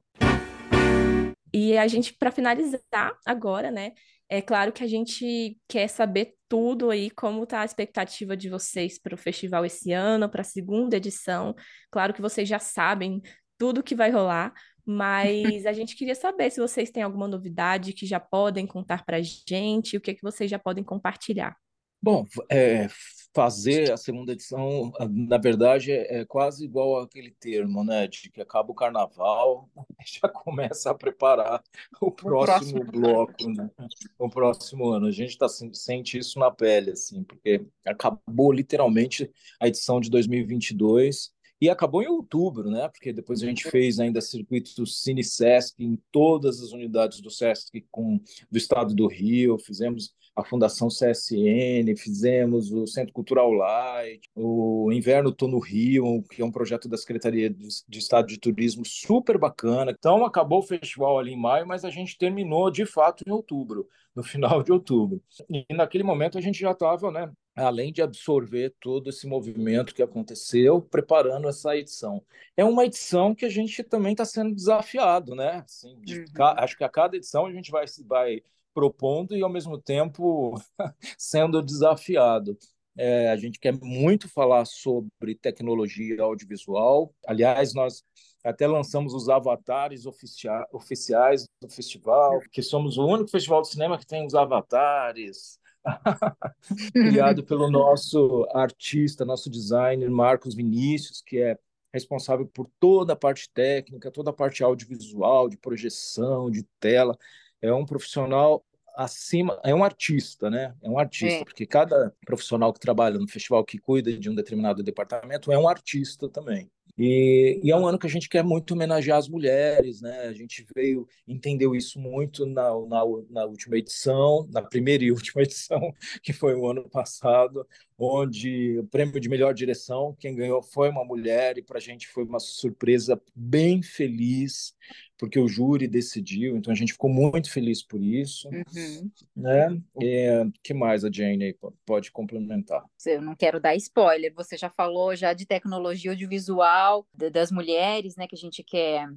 E 1.52 1.76
a 1.76 1.86
gente, 1.86 2.14
para 2.14 2.30
finalizar 2.30 3.14
agora, 3.26 3.70
né? 3.70 3.92
É 4.26 4.40
claro 4.40 4.72
que 4.72 4.82
a 4.82 4.86
gente 4.86 5.58
quer 5.68 5.86
saber 5.88 6.32
tudo 6.48 6.88
aí, 6.88 7.10
como 7.10 7.42
está 7.42 7.60
a 7.60 7.64
expectativa 7.66 8.34
de 8.34 8.48
vocês 8.48 8.98
para 8.98 9.14
o 9.14 9.18
festival 9.18 9.66
esse 9.66 9.92
ano, 9.92 10.26
para 10.30 10.40
a 10.40 10.44
segunda 10.44 10.96
edição. 10.96 11.54
Claro 11.90 12.14
que 12.14 12.22
vocês 12.22 12.48
já 12.48 12.58
sabem 12.58 13.20
tudo 13.58 13.82
que 13.82 13.94
vai 13.94 14.10
rolar, 14.10 14.52
mas 14.84 15.66
a 15.66 15.72
gente 15.72 15.96
queria 15.96 16.14
saber 16.14 16.50
se 16.50 16.60
vocês 16.60 16.90
têm 16.90 17.02
alguma 17.02 17.28
novidade 17.28 17.92
que 17.92 18.06
já 18.06 18.18
podem 18.18 18.66
contar 18.66 19.04
para 19.04 19.18
a 19.18 19.22
gente, 19.22 19.96
o 19.96 20.00
que, 20.00 20.10
é 20.10 20.14
que 20.14 20.22
vocês 20.22 20.50
já 20.50 20.58
podem 20.58 20.82
compartilhar. 20.84 21.56
Bom, 22.04 22.26
é, 22.50 22.88
fazer 23.32 23.92
a 23.92 23.96
segunda 23.96 24.32
edição, 24.32 24.92
na 25.08 25.38
verdade, 25.38 25.92
é, 25.92 26.20
é 26.20 26.24
quase 26.24 26.64
igual 26.64 27.00
aquele 27.00 27.30
termo, 27.30 27.84
né? 27.84 28.08
De 28.08 28.28
que 28.28 28.40
acaba 28.40 28.72
o 28.72 28.74
carnaval, 28.74 29.70
já 30.04 30.28
começa 30.28 30.90
a 30.90 30.94
preparar 30.94 31.62
o 32.00 32.10
próximo, 32.10 32.82
o 32.82 32.86
próximo. 32.86 33.00
bloco, 33.00 33.50
né? 33.50 33.70
O 34.18 34.28
próximo 34.28 34.90
ano. 34.90 35.06
A 35.06 35.12
gente 35.12 35.30
está 35.30 35.46
sente 35.48 36.18
isso 36.18 36.40
na 36.40 36.50
pele, 36.50 36.90
assim, 36.90 37.22
porque 37.22 37.64
acabou 37.86 38.50
literalmente 38.50 39.30
a 39.60 39.68
edição 39.68 40.00
de 40.00 40.10
2022 40.10 41.32
e 41.62 41.70
acabou 41.70 42.02
em 42.02 42.08
outubro, 42.08 42.68
né? 42.68 42.88
Porque 42.88 43.12
depois 43.12 43.40
a 43.40 43.46
gente 43.46 43.70
fez 43.70 44.00
ainda 44.00 44.20
circuito 44.20 44.84
Cine 44.84 45.22
Sesc 45.22 45.76
em 45.78 45.96
todas 46.10 46.60
as 46.60 46.72
unidades 46.72 47.20
do 47.20 47.30
Sesc 47.30 47.86
com, 47.88 48.20
do 48.50 48.58
estado 48.58 48.92
do 48.92 49.06
Rio, 49.06 49.56
fizemos 49.60 50.12
a 50.34 50.42
Fundação 50.42 50.88
CSN, 50.88 51.94
fizemos 51.96 52.72
o 52.72 52.84
Centro 52.84 53.12
Cultural 53.12 53.52
Light, 53.52 54.28
o 54.34 54.90
Inverno 54.90 55.30
Tô 55.30 55.46
no 55.46 55.60
Rio, 55.60 56.24
que 56.32 56.42
é 56.42 56.44
um 56.44 56.50
projeto 56.50 56.88
da 56.88 56.96
Secretaria 56.96 57.48
de 57.48 57.98
Estado 57.98 58.26
de 58.26 58.40
Turismo 58.40 58.84
super 58.84 59.38
bacana. 59.38 59.94
Então 59.96 60.24
acabou 60.24 60.58
o 60.58 60.66
festival 60.66 61.16
ali 61.16 61.32
em 61.32 61.40
maio, 61.40 61.64
mas 61.64 61.84
a 61.84 61.90
gente 61.90 62.18
terminou 62.18 62.72
de 62.72 62.84
fato 62.84 63.22
em 63.24 63.30
outubro, 63.30 63.86
no 64.16 64.24
final 64.24 64.64
de 64.64 64.72
outubro. 64.72 65.22
E 65.48 65.64
naquele 65.72 66.02
momento 66.02 66.36
a 66.36 66.40
gente 66.40 66.58
já 66.58 66.72
estava, 66.72 67.12
né, 67.12 67.30
além 67.54 67.92
de 67.92 68.02
absorver 68.02 68.74
todo 68.80 69.10
esse 69.10 69.26
movimento 69.26 69.94
que 69.94 70.02
aconteceu, 70.02 70.80
preparando 70.80 71.48
essa 71.48 71.76
edição. 71.76 72.22
É 72.56 72.64
uma 72.64 72.84
edição 72.84 73.34
que 73.34 73.44
a 73.44 73.48
gente 73.48 73.82
também 73.82 74.12
está 74.12 74.24
sendo 74.24 74.54
desafiado, 74.54 75.34
né? 75.34 75.62
Assim, 75.64 76.00
de, 76.00 76.20
uhum. 76.20 76.44
Acho 76.56 76.76
que 76.76 76.84
a 76.84 76.88
cada 76.88 77.16
edição 77.16 77.46
a 77.46 77.52
gente 77.52 77.70
vai, 77.70 77.84
vai 78.06 78.42
propondo 78.72 79.36
e, 79.36 79.42
ao 79.42 79.50
mesmo 79.50 79.78
tempo, 79.78 80.54
sendo 81.18 81.62
desafiado. 81.62 82.56
É, 82.96 83.30
a 83.30 83.36
gente 83.36 83.58
quer 83.58 83.72
muito 83.80 84.28
falar 84.28 84.64
sobre 84.66 85.34
tecnologia 85.34 86.22
audiovisual. 86.22 87.14
Aliás, 87.26 87.74
nós 87.74 88.02
até 88.44 88.66
lançamos 88.66 89.14
os 89.14 89.28
avatares 89.28 90.04
oficia 90.04 90.66
oficiais 90.72 91.46
do 91.60 91.68
festival, 91.68 92.40
que 92.50 92.62
somos 92.62 92.98
o 92.98 93.06
único 93.06 93.30
festival 93.30 93.62
de 93.62 93.68
cinema 93.68 93.98
que 93.98 94.06
tem 94.06 94.26
os 94.26 94.34
avatares. 94.34 95.58
criado 96.92 97.42
pelo 97.44 97.70
nosso 97.70 98.46
artista, 98.54 99.24
nosso 99.24 99.50
designer 99.50 100.10
Marcos 100.10 100.54
Vinícius, 100.54 101.22
que 101.22 101.38
é 101.38 101.58
responsável 101.92 102.46
por 102.46 102.70
toda 102.80 103.12
a 103.12 103.16
parte 103.16 103.50
técnica, 103.52 104.10
toda 104.10 104.30
a 104.30 104.32
parte 104.32 104.62
audiovisual, 104.62 105.48
de 105.48 105.56
projeção, 105.56 106.50
de 106.50 106.62
tela. 106.80 107.16
É 107.60 107.72
um 107.72 107.84
profissional 107.84 108.64
acima, 108.96 109.60
é 109.64 109.74
um 109.74 109.84
artista, 109.84 110.50
né? 110.50 110.74
É 110.82 110.88
um 110.88 110.98
artista, 110.98 111.40
é. 111.40 111.44
porque 111.44 111.66
cada 111.66 112.14
profissional 112.24 112.72
que 112.72 112.80
trabalha 112.80 113.18
no 113.18 113.28
festival, 113.28 113.64
que 113.64 113.78
cuida 113.78 114.12
de 114.12 114.30
um 114.30 114.34
determinado 114.34 114.82
departamento, 114.82 115.52
é 115.52 115.58
um 115.58 115.68
artista 115.68 116.28
também. 116.28 116.70
E, 117.04 117.60
e, 117.64 117.72
é 117.72 117.76
um 117.76 117.84
ano 117.84 117.98
que 117.98 118.06
a 118.06 118.08
gente 118.08 118.28
quer 118.28 118.44
muito 118.44 118.74
homenagear 118.74 119.18
as 119.18 119.28
mulheres, 119.28 120.00
né? 120.00 120.20
A 120.20 120.32
gente 120.32 120.64
veio, 120.72 121.08
entendeu 121.26 121.74
isso 121.74 121.98
muito 121.98 122.46
na, 122.46 122.70
na, 122.86 123.02
na, 123.28 123.44
última 123.44 123.76
edição, 123.76 124.48
na 124.52 124.62
primeira 124.62 125.02
e 125.02 125.10
última 125.10 125.42
edição, 125.42 125.92
que 126.22 126.32
foi 126.32 126.54
o 126.54 126.64
ano 126.70 126.88
passado, 126.88 127.66
onde 128.04 128.78
o 128.80 128.84
prêmio 128.84 129.20
de 129.20 129.28
melhor 129.28 129.54
direção, 129.54 130.16
quem 130.18 130.34
ganhou 130.34 130.60
foi 130.60 130.88
uma 130.88 131.04
mulher, 131.04 131.56
e 131.56 131.62
para 131.62 131.78
a 131.78 131.80
gente 131.80 132.08
foi 132.08 132.24
uma 132.24 132.40
surpresa 132.40 133.20
bem 133.34 133.80
feliz, 133.80 134.74
porque 135.16 135.38
o 135.38 135.46
júri 135.46 135.86
decidiu, 135.86 136.56
então 136.56 136.72
a 136.72 136.76
gente 136.76 136.94
ficou 136.94 137.08
muito 137.08 137.48
feliz 137.48 137.80
por 137.80 138.02
isso. 138.02 138.48
Uhum. 138.48 139.10
Né? 139.36 139.80
E, 140.00 140.50
que 140.64 140.74
mais 140.74 141.04
a 141.04 141.10
Jane 141.12 141.56
pode 141.86 142.10
complementar? 142.10 142.84
Eu 143.06 143.22
não 143.22 143.36
quero 143.36 143.60
dar 143.60 143.76
spoiler, 143.76 144.34
você 144.34 144.56
já 144.56 144.68
falou 144.68 145.14
já 145.14 145.32
de 145.32 145.46
tecnologia 145.46 146.10
audiovisual, 146.10 147.06
das 147.14 147.52
mulheres, 147.52 148.16
né, 148.16 148.26
que 148.26 148.34
a 148.34 148.38
gente 148.38 148.64
quer 148.64 149.08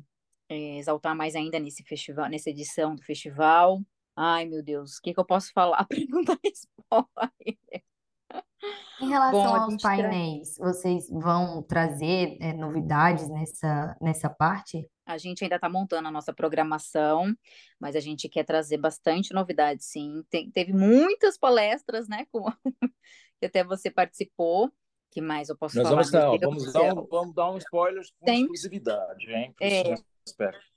é, 0.47 0.77
exaltar 0.77 1.15
mais 1.15 1.35
ainda 1.35 1.59
nesse 1.59 1.83
festival, 1.83 2.29
nessa 2.29 2.51
edição 2.51 2.95
do 2.95 3.01
festival. 3.01 3.81
Ai, 4.15 4.45
meu 4.45 4.61
Deus, 4.61 4.97
o 4.97 5.01
que, 5.01 5.11
que 5.11 5.19
eu 5.19 5.25
posso 5.25 5.51
falar 5.51 5.85
para 5.89 5.97
não 6.07 6.23
dar 6.23 6.37
spoiler? 6.43 7.83
Em 9.01 9.09
relação 9.09 9.43
Bom, 9.43 9.55
aos 9.55 9.81
painéis, 9.81 10.57
vocês 10.57 11.09
vão 11.09 11.61
trazer 11.61 12.37
é, 12.39 12.53
novidades 12.53 13.27
nessa, 13.29 13.97
nessa 14.01 14.29
parte? 14.29 14.89
A 15.05 15.17
gente 15.17 15.43
ainda 15.43 15.55
está 15.55 15.69
montando 15.69 16.07
a 16.07 16.11
nossa 16.11 16.33
programação, 16.33 17.33
mas 17.79 17.95
a 17.95 17.99
gente 17.99 18.29
quer 18.29 18.43
trazer 18.43 18.77
bastante 18.77 19.33
novidade, 19.33 19.83
sim. 19.83 20.23
Tem, 20.29 20.49
teve 20.49 20.73
muitas 20.73 21.37
palestras, 21.37 22.07
né? 22.07 22.25
Com... 22.31 22.45
que 23.39 23.45
até 23.45 23.63
você 23.63 23.91
participou. 23.91 24.71
que 25.11 25.21
mais 25.21 25.49
eu 25.49 25.57
posso 25.57 25.75
Nós 25.77 25.87
falar? 25.87 25.95
Vamos 25.95 26.11
dar, 26.11 26.37
vamos, 26.39 26.73
dar 26.73 26.93
um, 26.93 27.07
vamos 27.07 27.35
dar 27.35 27.51
um 27.51 27.57
spoiler 27.57 28.03
com 28.19 28.25
Tem... 28.25 28.41
exclusividade, 28.41 29.31
hein? 29.31 29.53
É. 29.61 29.93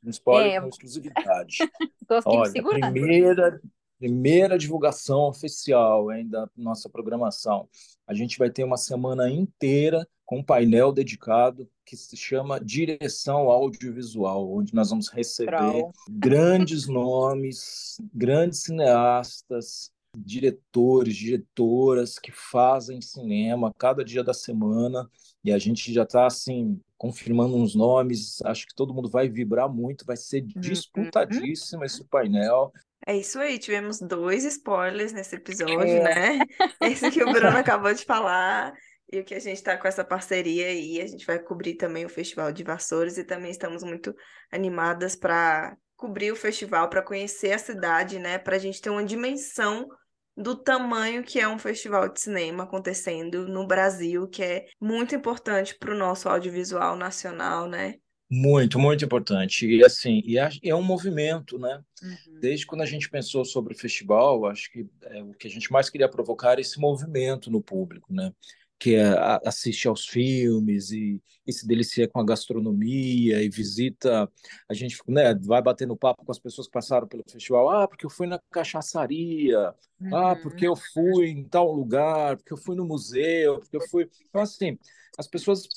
Um 0.04 0.10
spoiler 0.10 0.56
é. 0.56 0.60
com 0.60 0.68
exclusividade. 0.68 1.58
Olha, 2.26 2.90
primeira, 2.90 3.60
primeira 3.98 4.56
divulgação 4.56 5.28
oficial 5.28 6.12
hein, 6.12 6.28
da 6.28 6.48
nossa 6.56 6.88
programação. 6.88 7.68
A 8.06 8.14
gente 8.14 8.38
vai 8.38 8.50
ter 8.50 8.64
uma 8.64 8.76
semana 8.76 9.30
inteira 9.30 10.06
com 10.24 10.38
um 10.38 10.44
painel 10.44 10.92
dedicado 10.92 11.68
que 11.84 11.96
se 11.96 12.16
chama 12.16 12.60
Direção 12.60 13.50
Audiovisual, 13.50 14.52
onde 14.52 14.74
nós 14.74 14.90
vamos 14.90 15.08
receber 15.08 15.84
grandes 16.08 16.86
nomes, 16.86 17.96
grandes 18.12 18.62
cineastas, 18.62 19.90
diretores, 20.16 21.16
diretoras 21.16 22.18
que 22.18 22.30
fazem 22.30 23.00
cinema 23.00 23.72
cada 23.76 24.04
dia 24.04 24.22
da 24.22 24.34
semana 24.34 25.08
e 25.42 25.52
a 25.52 25.58
gente 25.58 25.92
já 25.92 26.02
está 26.02 26.26
assim 26.26 26.80
confirmando 26.96 27.56
uns 27.56 27.74
nomes. 27.74 28.42
Acho 28.42 28.66
que 28.66 28.74
todo 28.74 28.92
mundo 28.92 29.08
vai 29.08 29.28
vibrar 29.28 29.68
muito, 29.72 30.04
vai 30.04 30.16
ser 30.16 30.42
uhum. 30.42 30.60
disputadíssimo 30.60 31.84
esse 31.84 32.04
painel. 32.04 32.72
É 33.08 33.16
isso 33.16 33.40
aí, 33.40 33.58
tivemos 33.58 34.00
dois 34.00 34.44
spoilers 34.44 35.14
nesse 35.14 35.36
episódio, 35.36 35.78
é. 35.78 36.02
né? 36.02 36.38
Esse 36.82 37.10
que 37.10 37.24
o 37.24 37.32
Bruno 37.32 37.56
acabou 37.56 37.94
de 37.94 38.04
falar 38.04 38.70
e 39.10 39.18
o 39.18 39.24
que 39.24 39.34
a 39.34 39.38
gente 39.38 39.56
está 39.56 39.78
com 39.78 39.88
essa 39.88 40.04
parceria 40.04 40.66
aí. 40.66 41.00
A 41.00 41.06
gente 41.06 41.24
vai 41.24 41.38
cobrir 41.38 41.76
também 41.76 42.04
o 42.04 42.10
Festival 42.10 42.52
de 42.52 42.62
Vassouras 42.62 43.16
e 43.16 43.24
também 43.24 43.50
estamos 43.50 43.82
muito 43.82 44.14
animadas 44.52 45.16
para 45.16 45.74
cobrir 45.96 46.32
o 46.32 46.36
festival, 46.36 46.90
para 46.90 47.00
conhecer 47.00 47.52
a 47.52 47.58
cidade, 47.58 48.18
né? 48.18 48.36
Para 48.36 48.56
a 48.56 48.58
gente 48.58 48.78
ter 48.78 48.90
uma 48.90 49.02
dimensão 49.02 49.88
do 50.36 50.54
tamanho 50.54 51.24
que 51.24 51.40
é 51.40 51.48
um 51.48 51.58
festival 51.58 52.10
de 52.10 52.20
cinema 52.20 52.64
acontecendo 52.64 53.48
no 53.48 53.66
Brasil, 53.66 54.28
que 54.28 54.42
é 54.42 54.66
muito 54.78 55.14
importante 55.14 55.74
para 55.78 55.94
o 55.94 55.98
nosso 55.98 56.28
audiovisual 56.28 56.94
nacional, 56.94 57.66
né? 57.66 57.94
Muito, 58.30 58.78
muito 58.78 59.04
importante. 59.04 59.66
E 59.66 59.82
assim, 59.82 60.22
e 60.24 60.36
é, 60.38 60.74
um 60.74 60.82
movimento, 60.82 61.58
né? 61.58 61.82
Uhum. 62.02 62.40
Desde 62.40 62.66
quando 62.66 62.82
a 62.82 62.86
gente 62.86 63.08
pensou 63.08 63.44
sobre 63.44 63.74
o 63.74 63.78
festival, 63.78 64.44
acho 64.46 64.70
que 64.70 64.86
é, 65.02 65.22
o 65.22 65.32
que 65.32 65.46
a 65.46 65.50
gente 65.50 65.72
mais 65.72 65.88
queria 65.88 66.08
provocar 66.08 66.58
é 66.58 66.60
esse 66.60 66.78
movimento 66.78 67.50
no 67.50 67.62
público, 67.62 68.12
né? 68.12 68.32
que 68.78 68.94
é, 68.94 69.12
assiste 69.44 69.88
aos 69.88 70.06
filmes 70.06 70.92
e, 70.92 71.20
e, 71.46 71.52
se 71.52 71.66
delicia 71.66 72.06
com 72.06 72.20
a 72.20 72.24
gastronomia 72.24 73.42
e 73.42 73.48
visita, 73.48 74.30
a 74.68 74.74
gente 74.74 74.96
né, 75.08 75.34
vai 75.34 75.60
batendo 75.60 75.96
papo 75.96 76.24
com 76.24 76.30
as 76.30 76.38
pessoas 76.38 76.68
que 76.68 76.72
passaram 76.72 77.08
pelo 77.08 77.24
festival, 77.28 77.68
ah, 77.70 77.88
porque 77.88 78.06
eu 78.06 78.10
fui 78.10 78.26
na 78.28 78.40
cachaçaria, 78.50 79.74
uhum. 80.00 80.16
ah, 80.16 80.36
porque 80.36 80.66
eu 80.66 80.76
fui 80.76 81.28
em 81.28 81.44
tal 81.44 81.72
lugar, 81.72 82.36
porque 82.36 82.52
eu 82.52 82.56
fui 82.56 82.76
no 82.76 82.86
museu, 82.86 83.58
porque 83.58 83.76
eu 83.76 83.88
fui... 83.88 84.08
Então, 84.28 84.42
assim, 84.42 84.78
as 85.18 85.26
pessoas 85.26 85.68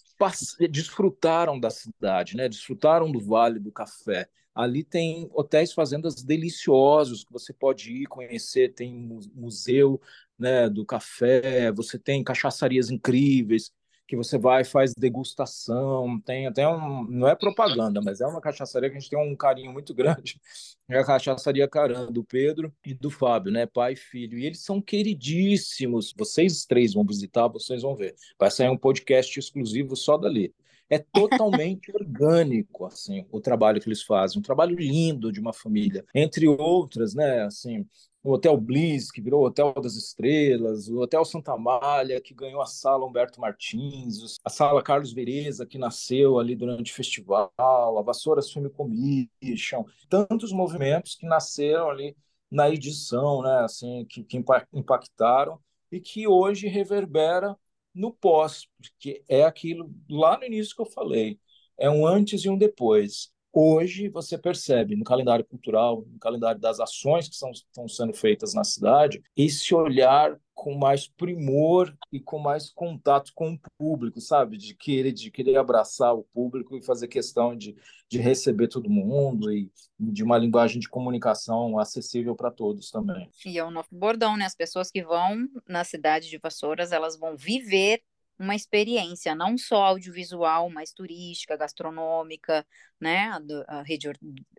desfrutaram 0.69 1.59
da 1.59 1.71
cidade, 1.71 2.37
né? 2.37 2.47
desfrutaram 2.47 3.11
do 3.11 3.19
Vale 3.19 3.59
do 3.59 3.71
Café. 3.71 4.29
Ali 4.53 4.83
tem 4.83 5.27
hotéis, 5.33 5.73
fazendas 5.73 6.21
deliciosos 6.21 7.23
que 7.23 7.33
você 7.33 7.51
pode 7.51 7.91
ir 7.91 8.05
conhecer, 8.05 8.73
tem 8.73 8.93
museu 9.33 9.99
né, 10.37 10.69
do 10.69 10.85
café, 10.85 11.71
você 11.71 11.97
tem 11.97 12.23
cachaçarias 12.23 12.89
incríveis 12.89 13.71
que 14.11 14.15
você 14.17 14.37
vai 14.37 14.65
faz 14.65 14.93
degustação, 14.93 16.19
tem 16.19 16.45
até 16.45 16.67
um, 16.67 17.05
não 17.05 17.29
é 17.29 17.33
propaganda, 17.33 18.01
mas 18.03 18.19
é 18.19 18.27
uma 18.27 18.41
cachaçaria 18.41 18.89
que 18.89 18.97
a 18.97 18.99
gente 18.99 19.09
tem 19.09 19.17
um 19.17 19.33
carinho 19.33 19.71
muito 19.71 19.93
grande, 19.93 20.37
é 20.89 20.99
a 20.99 21.05
cachaçaria 21.05 21.65
Caran, 21.65 22.11
do 22.11 22.21
Pedro 22.21 22.75
e 22.85 22.93
do 22.93 23.09
Fábio, 23.09 23.53
né, 23.53 23.65
pai 23.65 23.93
e 23.93 23.95
filho, 23.95 24.37
e 24.37 24.45
eles 24.45 24.65
são 24.65 24.81
queridíssimos, 24.81 26.13
vocês 26.17 26.65
três 26.65 26.93
vão 26.93 27.05
visitar, 27.05 27.47
vocês 27.47 27.83
vão 27.83 27.95
ver, 27.95 28.13
vai 28.37 28.51
sair 28.51 28.67
um 28.67 28.77
podcast 28.77 29.39
exclusivo 29.39 29.95
só 29.95 30.17
dali, 30.17 30.53
é 30.89 30.99
totalmente 30.99 31.89
orgânico, 31.95 32.83
assim, 32.83 33.25
o 33.31 33.39
trabalho 33.39 33.79
que 33.79 33.87
eles 33.87 34.03
fazem, 34.03 34.39
um 34.39 34.43
trabalho 34.43 34.75
lindo 34.75 35.31
de 35.31 35.39
uma 35.39 35.53
família, 35.53 36.03
entre 36.13 36.49
outras, 36.49 37.15
né, 37.15 37.43
assim, 37.43 37.87
o 38.23 38.33
Hotel 38.33 38.55
Bliss, 38.57 39.11
que 39.11 39.21
virou 39.21 39.41
o 39.41 39.45
Hotel 39.45 39.73
das 39.81 39.95
Estrelas, 39.95 40.87
o 40.87 40.99
Hotel 40.99 41.25
Santa 41.25 41.53
Amália, 41.53 42.21
que 42.21 42.33
ganhou 42.33 42.61
a 42.61 42.65
sala 42.65 43.05
Humberto 43.05 43.41
Martins, 43.41 44.37
a 44.43 44.49
sala 44.49 44.83
Carlos 44.83 45.11
Vereza, 45.11 45.65
que 45.65 45.77
nasceu 45.77 46.37
ali 46.37 46.55
durante 46.55 46.91
o 46.91 46.95
festival, 46.95 47.51
a 47.57 48.01
Vassouras 48.03 48.51
Film 48.51 48.67
Commission, 48.69 49.85
tantos 50.07 50.51
movimentos 50.51 51.15
que 51.15 51.25
nasceram 51.25 51.89
ali 51.89 52.15
na 52.49 52.69
edição, 52.69 53.41
né, 53.41 53.61
assim, 53.63 54.05
que, 54.05 54.23
que 54.23 54.43
impactaram 54.73 55.59
e 55.91 55.99
que 55.99 56.27
hoje 56.27 56.67
reverbera 56.67 57.57
no 57.93 58.13
pós, 58.13 58.67
que 58.99 59.23
é 59.27 59.43
aquilo 59.43 59.93
lá 60.09 60.37
no 60.37 60.45
início 60.45 60.75
que 60.75 60.81
eu 60.81 60.85
falei, 60.85 61.39
é 61.77 61.89
um 61.89 62.05
antes 62.05 62.43
e 62.45 62.49
um 62.49 62.57
depois. 62.57 63.31
Hoje 63.53 64.07
você 64.07 64.37
percebe 64.37 64.95
no 64.95 65.03
calendário 65.03 65.43
cultural, 65.43 66.05
no 66.07 66.19
calendário 66.19 66.59
das 66.59 66.79
ações 66.79 67.27
que 67.27 67.35
são, 67.35 67.51
estão 67.51 67.87
sendo 67.87 68.13
feitas 68.13 68.53
na 68.53 68.63
cidade, 68.63 69.21
esse 69.35 69.75
olhar 69.75 70.39
com 70.53 70.75
mais 70.75 71.07
primor 71.07 71.93
e 72.11 72.19
com 72.19 72.37
mais 72.37 72.69
contato 72.69 73.31
com 73.33 73.53
o 73.53 73.59
público, 73.77 74.21
sabe? 74.21 74.57
De 74.57 74.75
querer, 74.75 75.11
de 75.11 75.31
querer 75.31 75.57
abraçar 75.57 76.15
o 76.15 76.23
público 76.33 76.77
e 76.77 76.83
fazer 76.83 77.07
questão 77.07 77.55
de, 77.55 77.75
de 78.07 78.19
receber 78.19 78.67
todo 78.67 78.89
mundo 78.89 79.51
e 79.51 79.71
de 79.99 80.23
uma 80.23 80.37
linguagem 80.37 80.79
de 80.79 80.87
comunicação 80.87 81.79
acessível 81.79 82.35
para 82.35 82.51
todos 82.51 82.91
também. 82.91 83.27
E 83.45 83.57
é 83.57 83.63
o 83.63 83.71
nosso 83.71 83.89
bordão, 83.91 84.37
né? 84.37 84.45
As 84.45 84.55
pessoas 84.55 84.91
que 84.91 85.03
vão 85.03 85.47
na 85.67 85.83
cidade 85.83 86.29
de 86.29 86.37
Vassouras, 86.37 86.91
elas 86.91 87.17
vão 87.17 87.35
viver 87.35 88.01
uma 88.41 88.55
experiência 88.55 89.35
não 89.35 89.55
só 89.55 89.83
audiovisual, 89.83 90.67
mas 90.69 90.91
turística, 90.91 91.55
gastronômica, 91.55 92.65
né, 92.99 93.31
a, 93.67 93.79
a 93.79 93.81
rede 93.83 94.09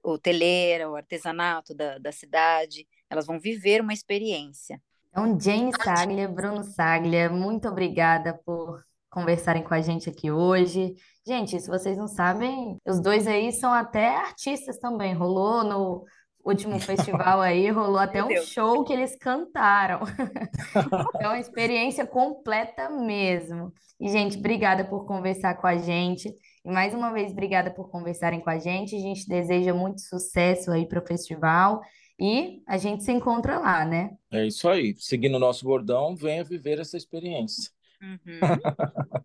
hoteleira, 0.02 0.88
o 0.88 0.94
artesanato 0.94 1.74
da, 1.74 1.98
da 1.98 2.12
cidade, 2.12 2.86
elas 3.10 3.26
vão 3.26 3.40
viver 3.40 3.80
uma 3.80 3.92
experiência. 3.92 4.80
Então, 5.10 5.38
Jane 5.38 5.72
Saglia, 5.82 6.28
Bruno 6.28 6.62
Saglia, 6.62 7.28
muito 7.28 7.68
obrigada 7.68 8.40
por 8.46 8.82
conversarem 9.10 9.62
com 9.62 9.74
a 9.74 9.80
gente 9.80 10.08
aqui 10.08 10.30
hoje. 10.30 10.94
Gente, 11.26 11.60
se 11.60 11.68
vocês 11.68 11.98
não 11.98 12.08
sabem, 12.08 12.78
os 12.86 13.00
dois 13.00 13.26
aí 13.26 13.52
são 13.52 13.72
até 13.72 14.16
artistas 14.16 14.78
também. 14.78 15.12
Rolou 15.12 15.64
no 15.64 16.04
último 16.44 16.78
festival 16.80 17.40
aí, 17.40 17.70
rolou 17.70 17.98
até 17.98 18.24
um 18.24 18.42
show 18.42 18.84
que 18.84 18.92
eles 18.92 19.16
cantaram. 19.16 20.00
É 21.20 21.28
uma 21.28 21.38
experiência 21.38 22.06
completa 22.06 22.90
mesmo. 22.90 23.72
E, 24.00 24.08
gente, 24.08 24.38
obrigada 24.38 24.84
por 24.84 25.06
conversar 25.06 25.54
com 25.54 25.66
a 25.66 25.76
gente. 25.76 26.34
E 26.64 26.70
mais 26.70 26.94
uma 26.94 27.12
vez, 27.12 27.30
obrigada 27.32 27.70
por 27.70 27.90
conversarem 27.90 28.40
com 28.40 28.50
a 28.50 28.58
gente. 28.58 28.96
A 28.96 29.00
gente 29.00 29.28
deseja 29.28 29.72
muito 29.72 30.00
sucesso 30.00 30.70
aí 30.70 30.86
para 30.86 31.02
o 31.02 31.06
festival. 31.06 31.80
E 32.18 32.62
a 32.66 32.76
gente 32.76 33.02
se 33.04 33.12
encontra 33.12 33.58
lá, 33.58 33.84
né? 33.84 34.10
É 34.30 34.46
isso 34.46 34.68
aí. 34.68 34.94
Seguindo 34.98 35.36
o 35.36 35.40
nosso 35.40 35.64
bordão, 35.64 36.14
venha 36.14 36.44
viver 36.44 36.78
essa 36.78 36.96
experiência. 36.96 37.70
Uhum. 38.02 38.40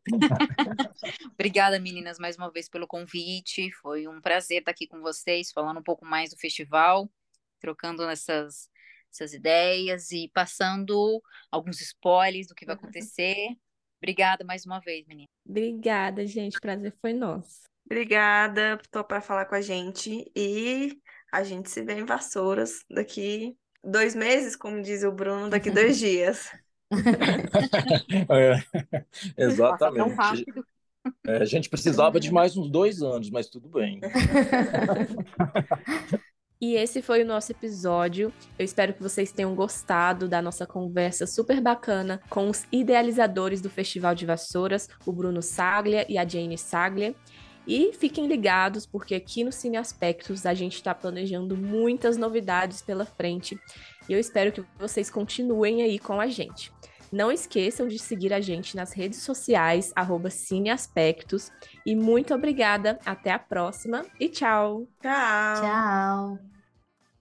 Obrigada, 1.34 1.80
meninas, 1.80 2.20
mais 2.20 2.38
uma 2.38 2.52
vez 2.52 2.70
pelo 2.70 2.86
convite. 2.86 3.72
Foi 3.82 4.08
um 4.08 4.22
prazer 4.22 4.60
estar 4.60 4.72
aqui 4.72 4.88
com 4.88 5.02
vocês, 5.02 5.52
falando 5.52 5.80
um 5.80 5.84
pouco 5.84 6.06
mais 6.06 6.30
do 6.30 6.38
festival, 6.38 7.10
trocando 7.60 8.04
essas, 8.04 8.70
essas 9.12 9.34
ideias 9.34 10.12
e 10.12 10.30
passando 10.32 11.22
alguns 11.52 11.82
spoilers 11.82 12.48
do 12.48 12.54
que 12.54 12.66
vai 12.66 12.76
acontecer. 12.78 13.58
Obrigada 13.98 14.46
mais 14.46 14.63
uma 14.63 14.80
vez, 14.80 15.08
menina. 15.08 15.28
Obrigada, 15.44 16.26
gente. 16.28 16.60
Prazer 16.60 16.96
foi 17.02 17.13
nosso. 17.13 17.63
Obrigada 17.86 18.78
por 18.78 18.88
topar 18.88 19.24
falar 19.24 19.46
com 19.46 19.56
a 19.56 19.62
gente 19.62 20.30
e 20.36 21.02
a 21.32 21.44
gente 21.44 21.70
se 21.70 21.82
vê 21.82 21.94
em 21.94 22.06
Vassouras 22.06 22.84
daqui 22.90 23.58
dois 23.84 24.13
meses, 24.13 24.56
como 24.56 24.82
diz 24.82 25.04
o 25.04 25.12
Bruno, 25.12 25.50
daqui 25.50 25.72
dois 25.72 25.98
dias. 25.98 26.52
É, 28.30 29.04
exatamente. 29.38 30.45
É, 31.26 31.38
a 31.38 31.45
gente 31.45 31.69
precisava 31.69 32.19
de 32.19 32.32
mais 32.32 32.58
uns 32.58 32.69
dois 32.69 33.02
anos, 33.02 33.30
mas 33.30 33.47
tudo 33.47 33.69
bem. 33.69 34.00
E 36.60 36.73
esse 36.73 37.04
foi 37.04 37.21
o 37.21 37.26
nosso 37.26 37.52
episódio. 37.52 38.34
Eu 38.58 38.65
espero 38.65 38.91
que 38.91 39.04
vocês 39.04 39.32
tenham 39.32 39.54
gostado 39.54 40.28
da 40.28 40.41
nossa 40.41 40.65
conversa 40.65 41.28
super 41.28 41.62
bacana 41.62 42.19
com 42.32 42.50
os 42.50 42.65
idealizadores 42.71 43.62
do 43.62 43.69
Festival 43.69 44.15
de 44.15 44.26
Vassouras, 44.26 44.89
o 45.06 45.12
Bruno 45.12 45.39
Saglia 45.43 46.04
e 46.10 46.17
a 46.17 46.28
Jane 46.28 46.58
Saglia. 46.58 47.13
E 47.67 47.93
fiquem 47.93 48.28
ligados, 48.28 48.88
porque 48.88 49.13
aqui 49.13 49.43
no 49.43 49.52
Cine 49.52 49.78
Aspectos 49.78 50.47
a 50.47 50.54
gente 50.56 50.76
está 50.76 50.95
planejando 50.95 51.56
muitas 51.56 52.17
novidades 52.17 52.82
pela 52.82 53.06
frente. 53.06 53.60
E 54.08 54.13
eu 54.13 54.20
espero 54.20 54.52
que 54.52 54.63
vocês 54.78 55.10
continuem 55.10 55.82
aí 55.82 56.00
com 56.00 56.20
a 56.20 56.28
gente. 56.28 56.72
Não 57.12 57.32
esqueçam 57.32 57.88
de 57.88 57.98
seguir 57.98 58.34
a 58.34 58.41
gente 58.41 58.76
nas 58.76 58.91
redes 58.91 59.22
sociais, 59.22 59.93
arroba 59.96 60.30
Cineaspectos. 60.30 61.52
E 61.86 61.96
muito 61.96 62.34
obrigada, 62.34 63.00
até 63.06 63.32
a 63.32 63.39
próxima 63.39 64.06
e 64.20 64.28
tchau! 64.28 64.88
Tchau! 65.02 65.62
Tchau! 65.62 66.57